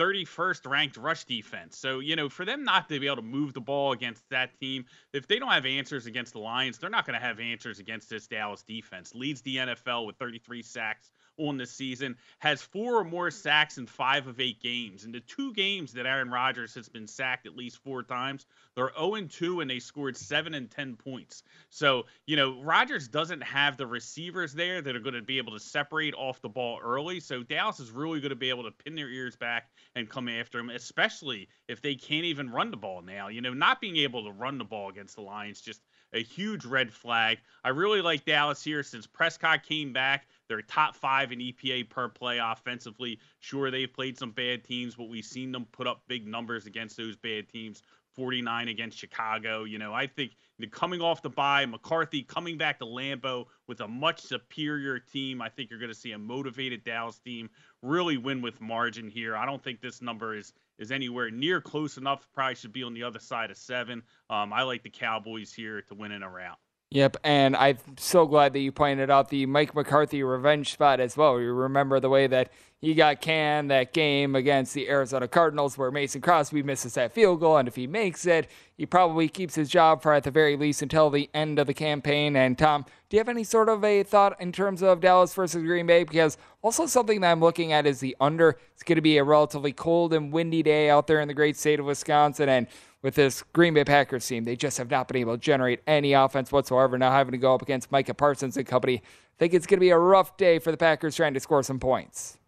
[0.00, 1.76] 31st ranked rush defense.
[1.76, 4.58] So, you know, for them not to be able to move the ball against that
[4.58, 7.80] team, if they don't have answers against the Lions, they're not going to have answers
[7.80, 9.14] against this Dallas defense.
[9.14, 11.10] Leads the NFL with 33 sacks
[11.48, 15.04] on the season, has four or more sacks in five of eight games.
[15.04, 18.92] In the two games that Aaron Rodgers has been sacked at least four times, they're
[18.98, 21.42] 0 2 and they scored seven and 10 points.
[21.68, 25.52] So, you know, Rodgers doesn't have the receivers there that are going to be able
[25.52, 27.20] to separate off the ball early.
[27.20, 30.28] So Dallas is really going to be able to pin their ears back and come
[30.28, 33.28] after him, especially if they can't even run the ball now.
[33.28, 35.80] You know, not being able to run the ball against the Lions just
[36.12, 37.38] a huge red flag.
[37.64, 40.26] I really like Dallas here since Prescott came back.
[40.50, 43.20] They're top five in EPA per play offensively.
[43.38, 46.96] Sure, they've played some bad teams, but we've seen them put up big numbers against
[46.96, 47.84] those bad teams.
[48.16, 49.62] 49 against Chicago.
[49.62, 50.32] You know, I think
[50.72, 55.40] coming off the bye, McCarthy coming back to Lambeau with a much superior team.
[55.40, 57.48] I think you're going to see a motivated Dallas team
[57.80, 59.36] really win with margin here.
[59.36, 62.26] I don't think this number is is anywhere near close enough.
[62.34, 64.02] Probably should be on the other side of seven.
[64.28, 66.56] Um, I like the Cowboys here to win in a round.
[66.92, 71.16] Yep, and I'm so glad that you pointed out the Mike McCarthy revenge spot as
[71.16, 71.40] well.
[71.40, 75.92] You remember the way that he got canned that game against the Arizona Cardinals where
[75.92, 79.68] Mason Crosby misses that field goal, and if he makes it, he probably keeps his
[79.68, 82.34] job for at the very least until the end of the campaign.
[82.34, 85.62] And Tom, do you have any sort of a thought in terms of Dallas versus
[85.62, 86.02] Green Bay?
[86.02, 88.58] Because also something that I'm looking at is the under.
[88.74, 91.56] It's going to be a relatively cold and windy day out there in the great
[91.56, 92.66] state of Wisconsin, and
[93.02, 94.44] with this Green Bay Packers team.
[94.44, 96.98] They just have not been able to generate any offense whatsoever.
[96.98, 98.96] Now having to go up against Micah Parsons and company.
[98.96, 101.62] I think it's going to be a rough day for the Packers trying to score
[101.62, 102.38] some points.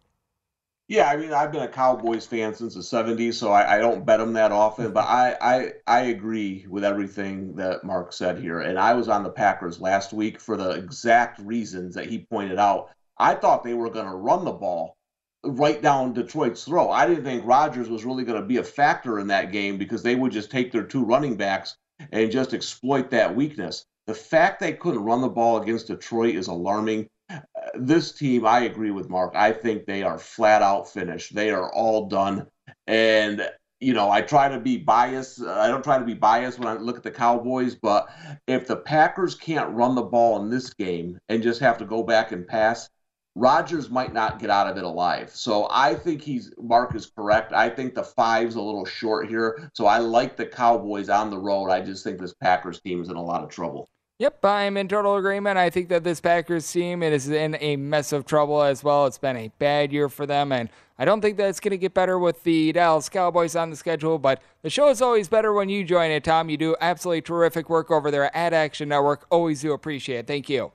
[0.89, 4.05] Yeah, I mean, I've been a Cowboys fan since the '70s, so I, I, don't
[4.05, 4.91] bet them that often.
[4.91, 9.23] But I, I I agree with everything that Mark said here, and I was on
[9.23, 12.91] the Packers last week for the exact reasons that he pointed out.
[13.17, 14.97] I thought they were going to run the ball
[15.43, 16.91] right down Detroit's throat.
[16.91, 20.03] I didn't think Rodgers was really going to be a factor in that game because
[20.03, 21.75] they would just take their two running backs
[22.11, 23.85] and just exploit that weakness.
[24.07, 27.07] The fact they couldn't run the ball against Detroit is alarming.
[27.29, 27.39] Uh,
[27.75, 29.33] this team, I agree with Mark.
[29.35, 31.33] I think they are flat out finished.
[31.33, 32.47] They are all done.
[32.87, 33.49] And
[33.83, 35.41] you know, I try to be biased.
[35.43, 38.09] I don't try to be biased when I look at the Cowboys, but
[38.47, 42.01] if the Packers can't run the ball in this game and just have to go
[42.01, 42.89] back and pass,
[43.35, 45.31] Rodgers might not get out of it alive.
[45.31, 47.51] So I think he's Mark is correct.
[47.51, 49.71] I think the five's a little short here.
[49.73, 51.69] So I like the Cowboys on the road.
[51.69, 53.89] I just think this Packers team is in a lot of trouble.
[54.19, 55.57] Yep, I'm in total agreement.
[55.57, 59.07] I think that this Packers team is in a mess of trouble as well.
[59.07, 60.69] It's been a bad year for them, and
[60.99, 63.75] I don't think that it's going to get better with the Dallas Cowboys on the
[63.75, 64.19] schedule.
[64.19, 66.49] But the show is always better when you join it, Tom.
[66.49, 69.25] You do absolutely terrific work over there at Action Network.
[69.31, 70.27] Always do appreciate it.
[70.27, 70.71] Thank you.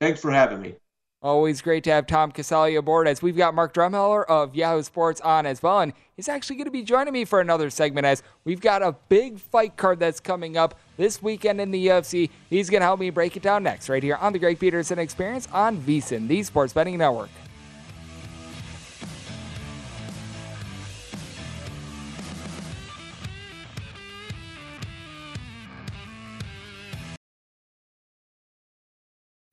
[0.00, 0.74] Thanks for having me.
[1.26, 5.20] Always great to have Tom Casale aboard as we've got Mark Drumheller of Yahoo Sports
[5.22, 5.80] on as well.
[5.80, 8.92] And he's actually going to be joining me for another segment as we've got a
[9.08, 12.30] big fight card that's coming up this weekend in the UFC.
[12.48, 15.00] He's going to help me break it down next, right here on the Greg Peterson
[15.00, 17.30] Experience on VSIN, the Sports Betting Network.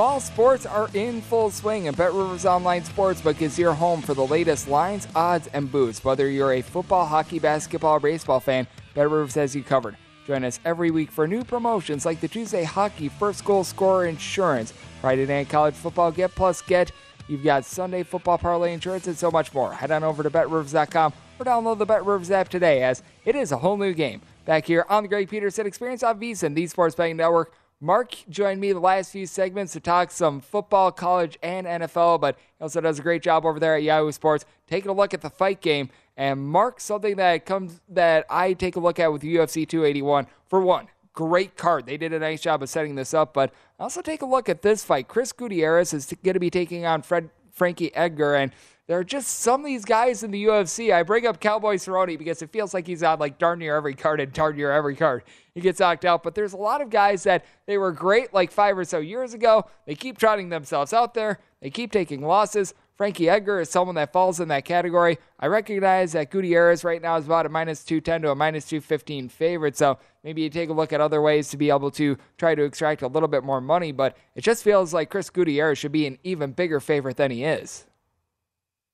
[0.00, 4.14] Fall sports are in full swing, and Bet Rivers Online Sportsbook is your home for
[4.14, 6.02] the latest lines, odds, and boosts.
[6.02, 9.98] Whether you're a football, hockey, basketball, or baseball fan, Bet Rivers has you covered.
[10.26, 14.72] Join us every week for new promotions like the Tuesday Hockey First Goal Scorer Insurance,
[15.02, 16.92] Friday Night College Football Get Plus Get.
[17.28, 19.74] You've got Sunday Football Parlay Insurance and so much more.
[19.74, 23.58] Head on over to BetRivers.com or download the BetRivers app today as it is a
[23.58, 24.22] whole new game.
[24.46, 27.52] Back here on the Greg Peterson Experience on VSiN, the Sports Betting Network.
[27.82, 32.36] Mark joined me the last few segments to talk some football, college, and NFL, but
[32.36, 35.22] he also does a great job over there at Yahoo Sports taking a look at
[35.22, 35.88] the fight game.
[36.14, 40.26] And Mark, something that comes that I take a look at with UFC 281.
[40.46, 41.86] For one, great card.
[41.86, 44.60] They did a nice job of setting this up, but also take a look at
[44.60, 45.08] this fight.
[45.08, 48.52] Chris Gutierrez is going to be taking on Fred Frankie Edgar, and
[48.90, 50.92] there are just some of these guys in the UFC.
[50.92, 53.94] I bring up Cowboy Cerrone because it feels like he's on like darn near every
[53.94, 55.22] card and darn near every card.
[55.54, 58.50] He gets knocked out, but there's a lot of guys that they were great like
[58.50, 59.70] five or so years ago.
[59.86, 61.38] They keep trotting themselves out there.
[61.60, 62.74] They keep taking losses.
[62.96, 65.18] Frankie Edgar is someone that falls in that category.
[65.38, 69.28] I recognize that Gutierrez right now is about a minus 210 to a minus 215
[69.28, 72.56] favorite, so maybe you take a look at other ways to be able to try
[72.56, 75.92] to extract a little bit more money, but it just feels like Chris Gutierrez should
[75.92, 77.86] be an even bigger favorite than he is.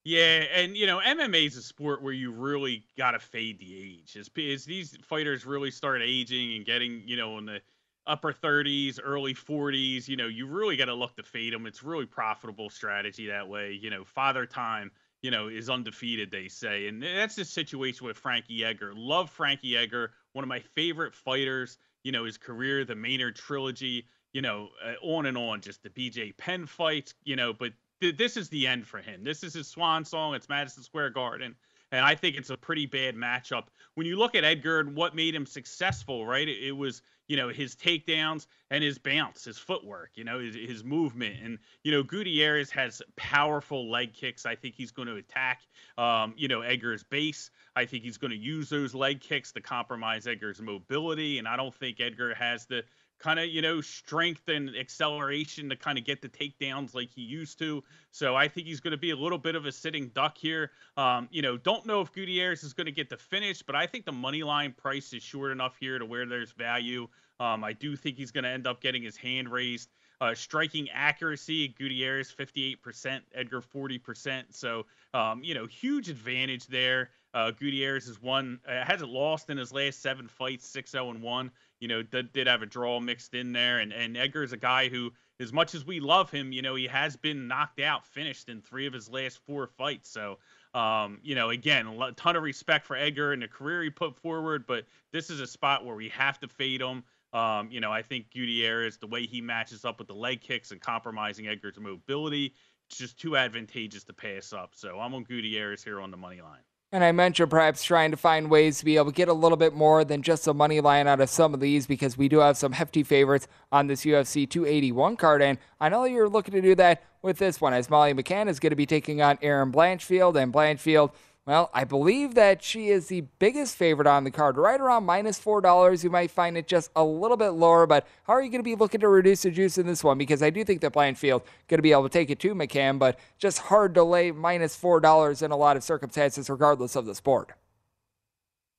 [0.07, 4.17] Yeah, and you know, MMA is a sport where you really gotta fade the age.
[4.17, 7.61] As, as these fighters really start aging and getting, you know, in the
[8.07, 11.67] upper 30s, early 40s, you know, you really gotta look to fade them.
[11.67, 13.73] It's really profitable strategy that way.
[13.73, 14.93] You know, father time,
[15.23, 18.93] you know, is undefeated, they say, and that's the situation with Frankie Edgar.
[18.95, 21.79] Love Frankie Edgar, one of my favorite fighters.
[22.05, 25.91] You know, his career, the Maynard trilogy, you know, uh, on and on, just the
[25.91, 29.25] BJ Penn fights, you know, but th- this is the end for him.
[29.25, 30.35] This is his swan song.
[30.35, 31.55] It's Madison Square Garden.
[31.93, 33.67] And I think it's a pretty bad matchup.
[33.95, 36.49] When you look at Edgar and what made him successful, right?
[36.49, 40.57] It, it was, you know, his takedowns and his bounce, his footwork, you know, his,
[40.57, 41.37] his movement.
[41.45, 44.47] And, you know, Gutierrez has powerful leg kicks.
[44.47, 45.63] I think he's going to attack,
[45.97, 47.51] um, you know, Edgar's base.
[47.77, 51.39] I think he's going to use those leg kicks to compromise Edgar's mobility.
[51.39, 52.83] And I don't think Edgar has the
[53.19, 57.23] kind of, you know, strength and acceleration to kind of get the takedowns like he
[57.23, 57.83] used to.
[58.11, 60.71] So I think he's going to be a little bit of a sitting duck here.
[60.97, 63.87] Um, you know, don't know if Gutierrez is going to get the finish, but I
[63.87, 67.09] think the money line price is short enough here to where there's value.
[67.41, 69.91] Um, I do think he's going to end up getting his hand raised.
[70.21, 74.45] Uh, striking accuracy, Gutierrez 58%, Edgar 40%.
[74.51, 77.11] So, um, you know, huge advantage there.
[77.35, 81.23] Uh, Gutierrez has won, uh, hasn't lost in his last seven fights, 6 0 and
[81.23, 81.51] 1.
[81.81, 83.79] You know, did, did have a draw mixed in there.
[83.79, 86.75] And, and Edgar is a guy who, as much as we love him, you know,
[86.75, 90.11] he has been knocked out, finished in three of his last four fights.
[90.11, 90.39] So,
[90.75, 94.17] um, you know, again, a ton of respect for Edgar and the career he put
[94.17, 97.05] forward, but this is a spot where we have to fade him.
[97.33, 100.71] Um, you know, I think Gutierrez, the way he matches up with the leg kicks
[100.71, 102.55] and compromising Edgar's mobility,
[102.89, 104.75] it's just too advantageous to pass up.
[104.75, 106.63] So I'm on Gutierrez here on the money line.
[106.97, 109.59] And I mentioned perhaps trying to find ways to be able to get a little
[109.59, 112.39] bit more than just a money line out of some of these because we do
[112.39, 115.43] have some hefty favorites on this UFC 281 card.
[115.43, 118.59] And I know you're looking to do that with this one, as Molly McCann is
[118.59, 120.43] going to be taking on Erin Blanchfield.
[120.43, 121.13] And Blanchfield
[121.47, 125.39] well, I believe that she is the biggest favorite on the card, right around minus
[125.39, 126.03] $4.
[126.03, 128.65] You might find it just a little bit lower, but how are you going to
[128.65, 130.19] be looking to reduce the juice in this one?
[130.19, 132.99] Because I do think that Blanchfield going to be able to take it to McCann,
[132.99, 137.15] but just hard to lay minus $4 in a lot of circumstances, regardless of the
[137.15, 137.53] sport.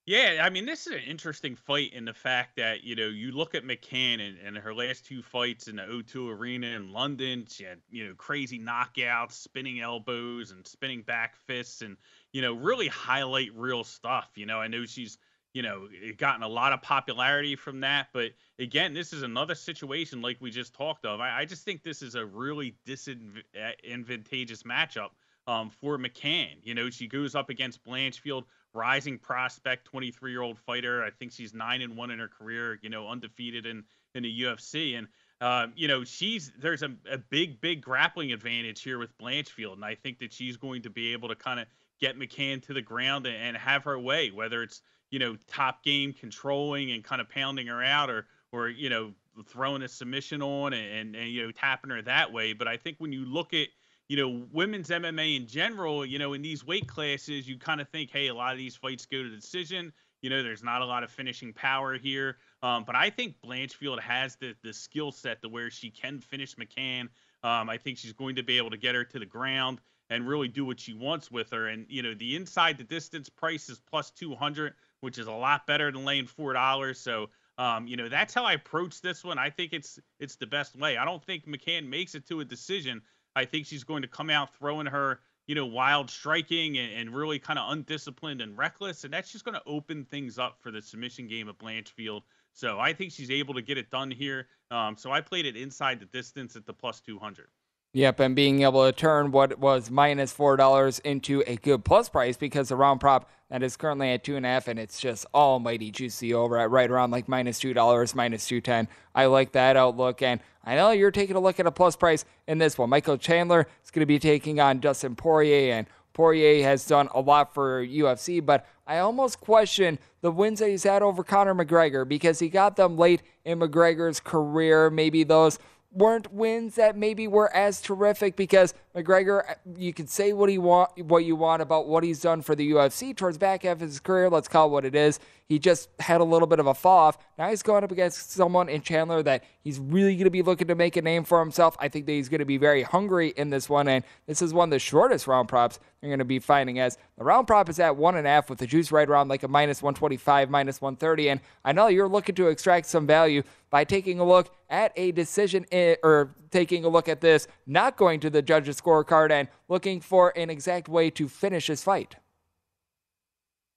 [0.05, 3.34] Yeah, I mean, this is an interesting fight in the fact that, you know, you
[3.34, 7.45] look at McCann and, and her last two fights in the O2 Arena in London,
[7.49, 11.97] she had, you know, crazy knockouts, spinning elbows and spinning back fists and,
[12.32, 14.30] you know, really highlight real stuff.
[14.36, 15.17] You know, I know she's,
[15.53, 18.07] you know, gotten a lot of popularity from that.
[18.13, 21.19] But again, this is another situation like we just talked of.
[21.19, 25.09] I, I just think this is a really disadvantageous matchup
[25.47, 26.55] um, for McCann.
[26.63, 31.03] You know, she goes up against Blanchfield rising prospect, 23 year old fighter.
[31.03, 32.80] I think she's nine and one in her career.
[32.82, 35.07] You know, undefeated in in the UFC, and
[35.41, 39.86] uh, you know she's there's a, a big big grappling advantage here with Blanchfield, and
[39.86, 41.67] I think that she's going to be able to kind of
[42.00, 45.84] get McCann to the ground and, and have her way, whether it's you know top
[45.84, 49.14] game controlling and kind of pounding her out, or or you know
[49.48, 52.54] throwing a submission on and, and, and you know tapping her that way.
[52.54, 53.68] But I think when you look at
[54.08, 57.89] you know, women's MMA in general, you know, in these weight classes, you kind of
[57.89, 59.91] think, hey, a lot of these fights go to decision.
[60.22, 62.38] You know, there's not a lot of finishing power here.
[62.64, 66.56] Um, but I think Blanchfield has the the skill set to where she can finish
[66.56, 67.10] McCann.
[67.43, 69.80] Um, I think she's going to be able to get her to the ground
[70.10, 71.68] and really do what she wants with her.
[71.68, 75.68] And you know, the inside the distance price is plus 200, which is a lot
[75.68, 76.99] better than laying four dollars.
[76.99, 77.30] So.
[77.60, 79.39] Um, you know that's how I approach this one.
[79.39, 80.95] I think it's it's the best way.
[80.95, 83.01] I don't think McCann makes it to a decision.
[83.38, 87.16] I think she's going to come out throwing her, you know, wild striking and, and
[87.16, 89.03] really kind of undisciplined and reckless.
[89.03, 92.22] And that's just going to open things up for the submission game at Blanchfield.
[92.53, 94.47] So I think she's able to get it done here.
[94.72, 97.47] Um, so I played it inside the distance at the plus 200.
[97.94, 102.10] Yep, and being able to turn what was minus four dollars into a good plus
[102.10, 105.00] price because the round prop that is currently at two and a half, and it's
[105.00, 108.88] just almighty juicy over at right around like minus two dollars, minus two ten.
[109.16, 112.26] I like that outlook, and I know you're taking a look at a plus price
[112.46, 112.90] in this one.
[112.90, 117.22] Michael Chandler is going to be taking on Dustin Poirier, and Poirier has done a
[117.22, 122.08] lot for UFC, but I almost question the wins that he's had over Conor McGregor
[122.08, 124.90] because he got them late in McGregor's career.
[124.90, 125.60] Maybe those
[125.92, 130.98] weren't wins that maybe were as terrific because McGregor, you can say what he want,
[131.06, 134.00] what you want about what he's done for the UFC towards back half of his
[134.00, 134.30] career.
[134.30, 135.20] Let's call it what it is.
[135.48, 137.18] He just had a little bit of a fall off.
[137.38, 140.68] Now he's going up against someone in Chandler that he's really going to be looking
[140.68, 141.78] to make a name for himself.
[141.80, 144.54] I think that he's going to be very hungry in this one, and this is
[144.54, 147.70] one of the shortest round props you're going to be finding as the round prop
[147.70, 150.50] is at one and a half with the juice right around like a minus 125,
[150.50, 151.30] minus 130.
[151.30, 155.12] And I know you're looking to extract some value by taking a look at a
[155.12, 159.48] decision in, or taking a look at this, not going to the judge's scorecard and
[159.70, 162.16] looking for an exact way to finish this fight.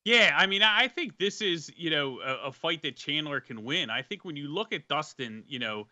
[0.04, 3.64] Yeah, I mean, I think this is, you know, a, a, fight that Chandler can
[3.64, 3.90] win.
[3.90, 5.88] I think when you look at Dustin, you know,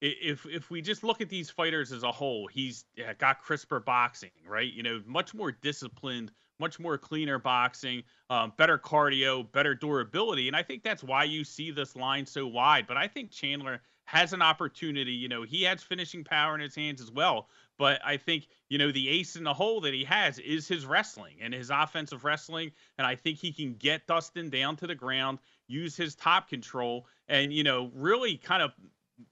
[0.00, 2.84] if if we just look at these fighters as a whole, he's
[3.18, 4.72] got crisper boxing, right?
[4.72, 6.30] You know, much more disciplined,
[6.60, 11.42] much more cleaner boxing, um, better cardio, better durability, and I think that's why you
[11.42, 12.86] see this line so wide.
[12.86, 15.12] But I think Chandler has an opportunity.
[15.12, 17.48] You know, he has finishing power in his hands as well.
[17.76, 20.84] But I think, you know, the ace in the hole that he has is his
[20.84, 22.70] wrestling and his offensive wrestling.
[22.98, 27.06] And I think he can get Dustin down to the ground, use his top control,
[27.28, 28.72] and, you know, really kind of,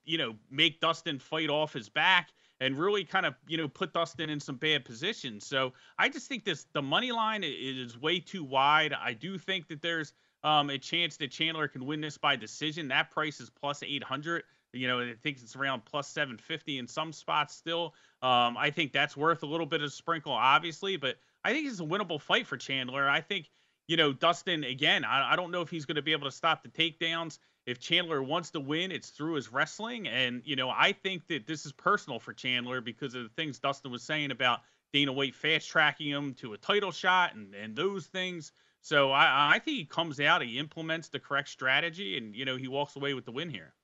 [0.04, 2.30] you know, make Dustin fight off his back
[2.60, 5.46] and really kind of, you know, put Dustin in some bad positions.
[5.46, 8.94] So I just think this, the money line is way too wide.
[8.94, 12.88] I do think that there's um, a chance that Chandler can win this by decision.
[12.88, 14.44] That price is plus 800
[14.76, 17.94] You know, it thinks it's around plus 750 in some spots still.
[18.22, 21.80] Um, I think that's worth a little bit of sprinkle, obviously, but I think it's
[21.80, 23.08] a winnable fight for Chandler.
[23.08, 23.50] I think,
[23.86, 26.34] you know, Dustin, again, I, I don't know if he's going to be able to
[26.34, 27.38] stop the takedowns.
[27.66, 30.08] If Chandler wants to win, it's through his wrestling.
[30.08, 33.58] And, you know, I think that this is personal for Chandler because of the things
[33.58, 34.60] Dustin was saying about
[34.92, 38.52] Dana White fast tracking him to a title shot and, and those things.
[38.80, 42.56] So I, I think he comes out, he implements the correct strategy, and, you know,
[42.56, 43.74] he walks away with the win here.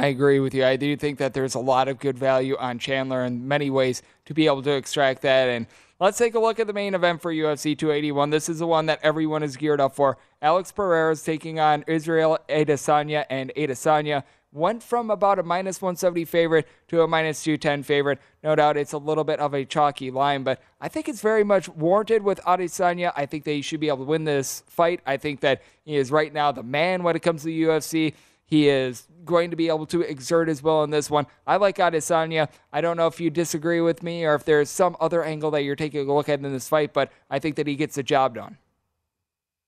[0.00, 0.64] I agree with you.
[0.64, 4.00] I do think that there's a lot of good value on Chandler in many ways
[4.26, 5.48] to be able to extract that.
[5.48, 5.66] And
[5.98, 8.30] let's take a look at the main event for UFC 281.
[8.30, 10.16] This is the one that everyone is geared up for.
[10.40, 14.22] Alex Pereira is taking on Israel Adesanya, and Adesanya
[14.52, 18.20] went from about a minus 170 favorite to a minus 210 favorite.
[18.44, 21.42] No doubt it's a little bit of a chalky line, but I think it's very
[21.42, 23.12] much warranted with Adesanya.
[23.16, 25.00] I think that he should be able to win this fight.
[25.04, 28.14] I think that he is right now the man when it comes to the UFC.
[28.48, 31.26] He is going to be able to exert his will in this one.
[31.46, 32.48] I like Adesanya.
[32.72, 35.64] I don't know if you disagree with me or if there's some other angle that
[35.64, 38.02] you're taking a look at in this fight, but I think that he gets the
[38.02, 38.56] job done.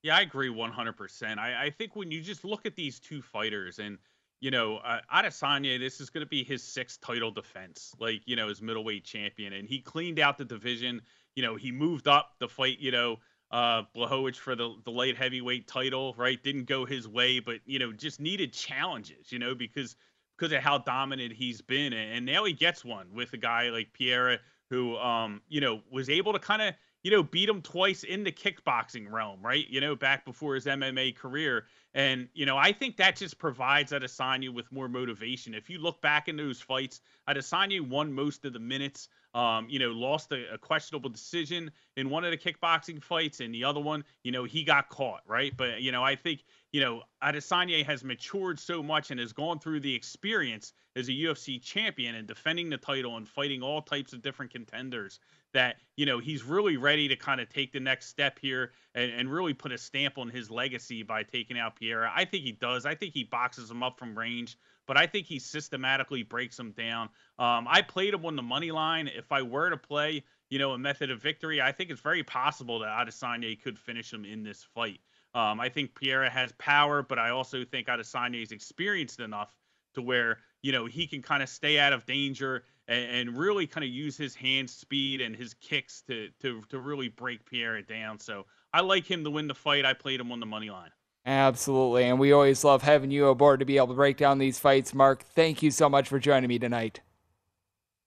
[0.02, 1.38] Yeah, I agree 100%.
[1.38, 3.98] I, I think when you just look at these two fighters and,
[4.40, 8.34] you know, uh, Adesanya, this is going to be his sixth title defense, like, you
[8.34, 9.52] know, as middleweight champion.
[9.52, 11.02] And he cleaned out the division.
[11.36, 13.18] You know, he moved up the fight, you know,
[13.50, 16.42] uh Blachowicz for the the light heavyweight title, right?
[16.42, 19.96] Didn't go his way, but you know, just needed challenges, you know, because
[20.36, 23.92] because of how dominant he's been, and now he gets one with a guy like
[23.92, 24.38] Pereira,
[24.70, 28.24] who, um, you know, was able to kind of you know beat him twice in
[28.24, 29.68] the kickboxing realm, right?
[29.68, 33.92] You know, back before his MMA career, and you know, I think that just provides
[33.92, 35.54] Adesanya with more motivation.
[35.54, 39.08] If you look back in those fights, Adesanya won most of the minutes.
[39.32, 43.54] Um, you know, lost a, a, questionable decision in one of the kickboxing fights, and
[43.54, 45.56] the other one, you know, he got caught, right?
[45.56, 49.60] But you know, I think you know Adesanya has matured so much and has gone
[49.60, 54.12] through the experience as a UFC champion and defending the title and fighting all types
[54.12, 55.20] of different contenders
[55.52, 59.12] that you know he's really ready to kind of take the next step here and,
[59.12, 62.10] and really put a stamp on his legacy by taking out Pereira.
[62.14, 62.84] I think he does.
[62.84, 64.58] I think he boxes him up from range
[64.90, 67.10] but I think he systematically breaks them down.
[67.38, 69.06] Um, I played him on the money line.
[69.06, 72.24] If I were to play, you know, a method of victory, I think it's very
[72.24, 74.98] possible that Adesanya could finish him in this fight.
[75.32, 79.54] Um, I think Pereira has power, but I also think Adesanya is experienced enough
[79.94, 83.68] to where you know he can kind of stay out of danger and, and really
[83.68, 87.84] kind of use his hand speed and his kicks to to to really break Pereira
[87.84, 88.18] down.
[88.18, 89.84] So I like him to win the fight.
[89.84, 90.90] I played him on the money line.
[91.26, 92.04] Absolutely.
[92.04, 94.94] And we always love having you aboard to be able to break down these fights.
[94.94, 97.00] Mark, thank you so much for joining me tonight.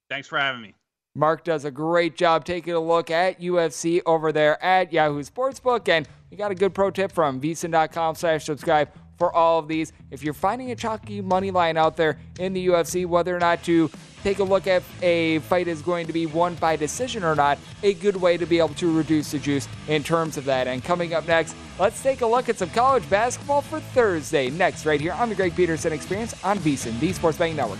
[0.10, 0.74] Thanks for having me.
[1.16, 5.88] Mark does a great job taking a look at UFC over there at Yahoo Sportsbook.
[5.88, 9.94] And we got a good pro tip from vsin.com slash subscribe for all of these.
[10.12, 13.64] If you're finding a chalky money line out there in the UFC, whether or not
[13.64, 13.90] to
[14.24, 17.58] take a look at a fight is going to be won by decision or not,
[17.84, 20.68] a good way to be able to reduce the juice in terms of that.
[20.68, 24.50] And coming up next, let's take a look at some college basketball for Thursday.
[24.50, 27.80] Next, right here on the Greg Peterson Experience on VSIN, the Sports Betting Network.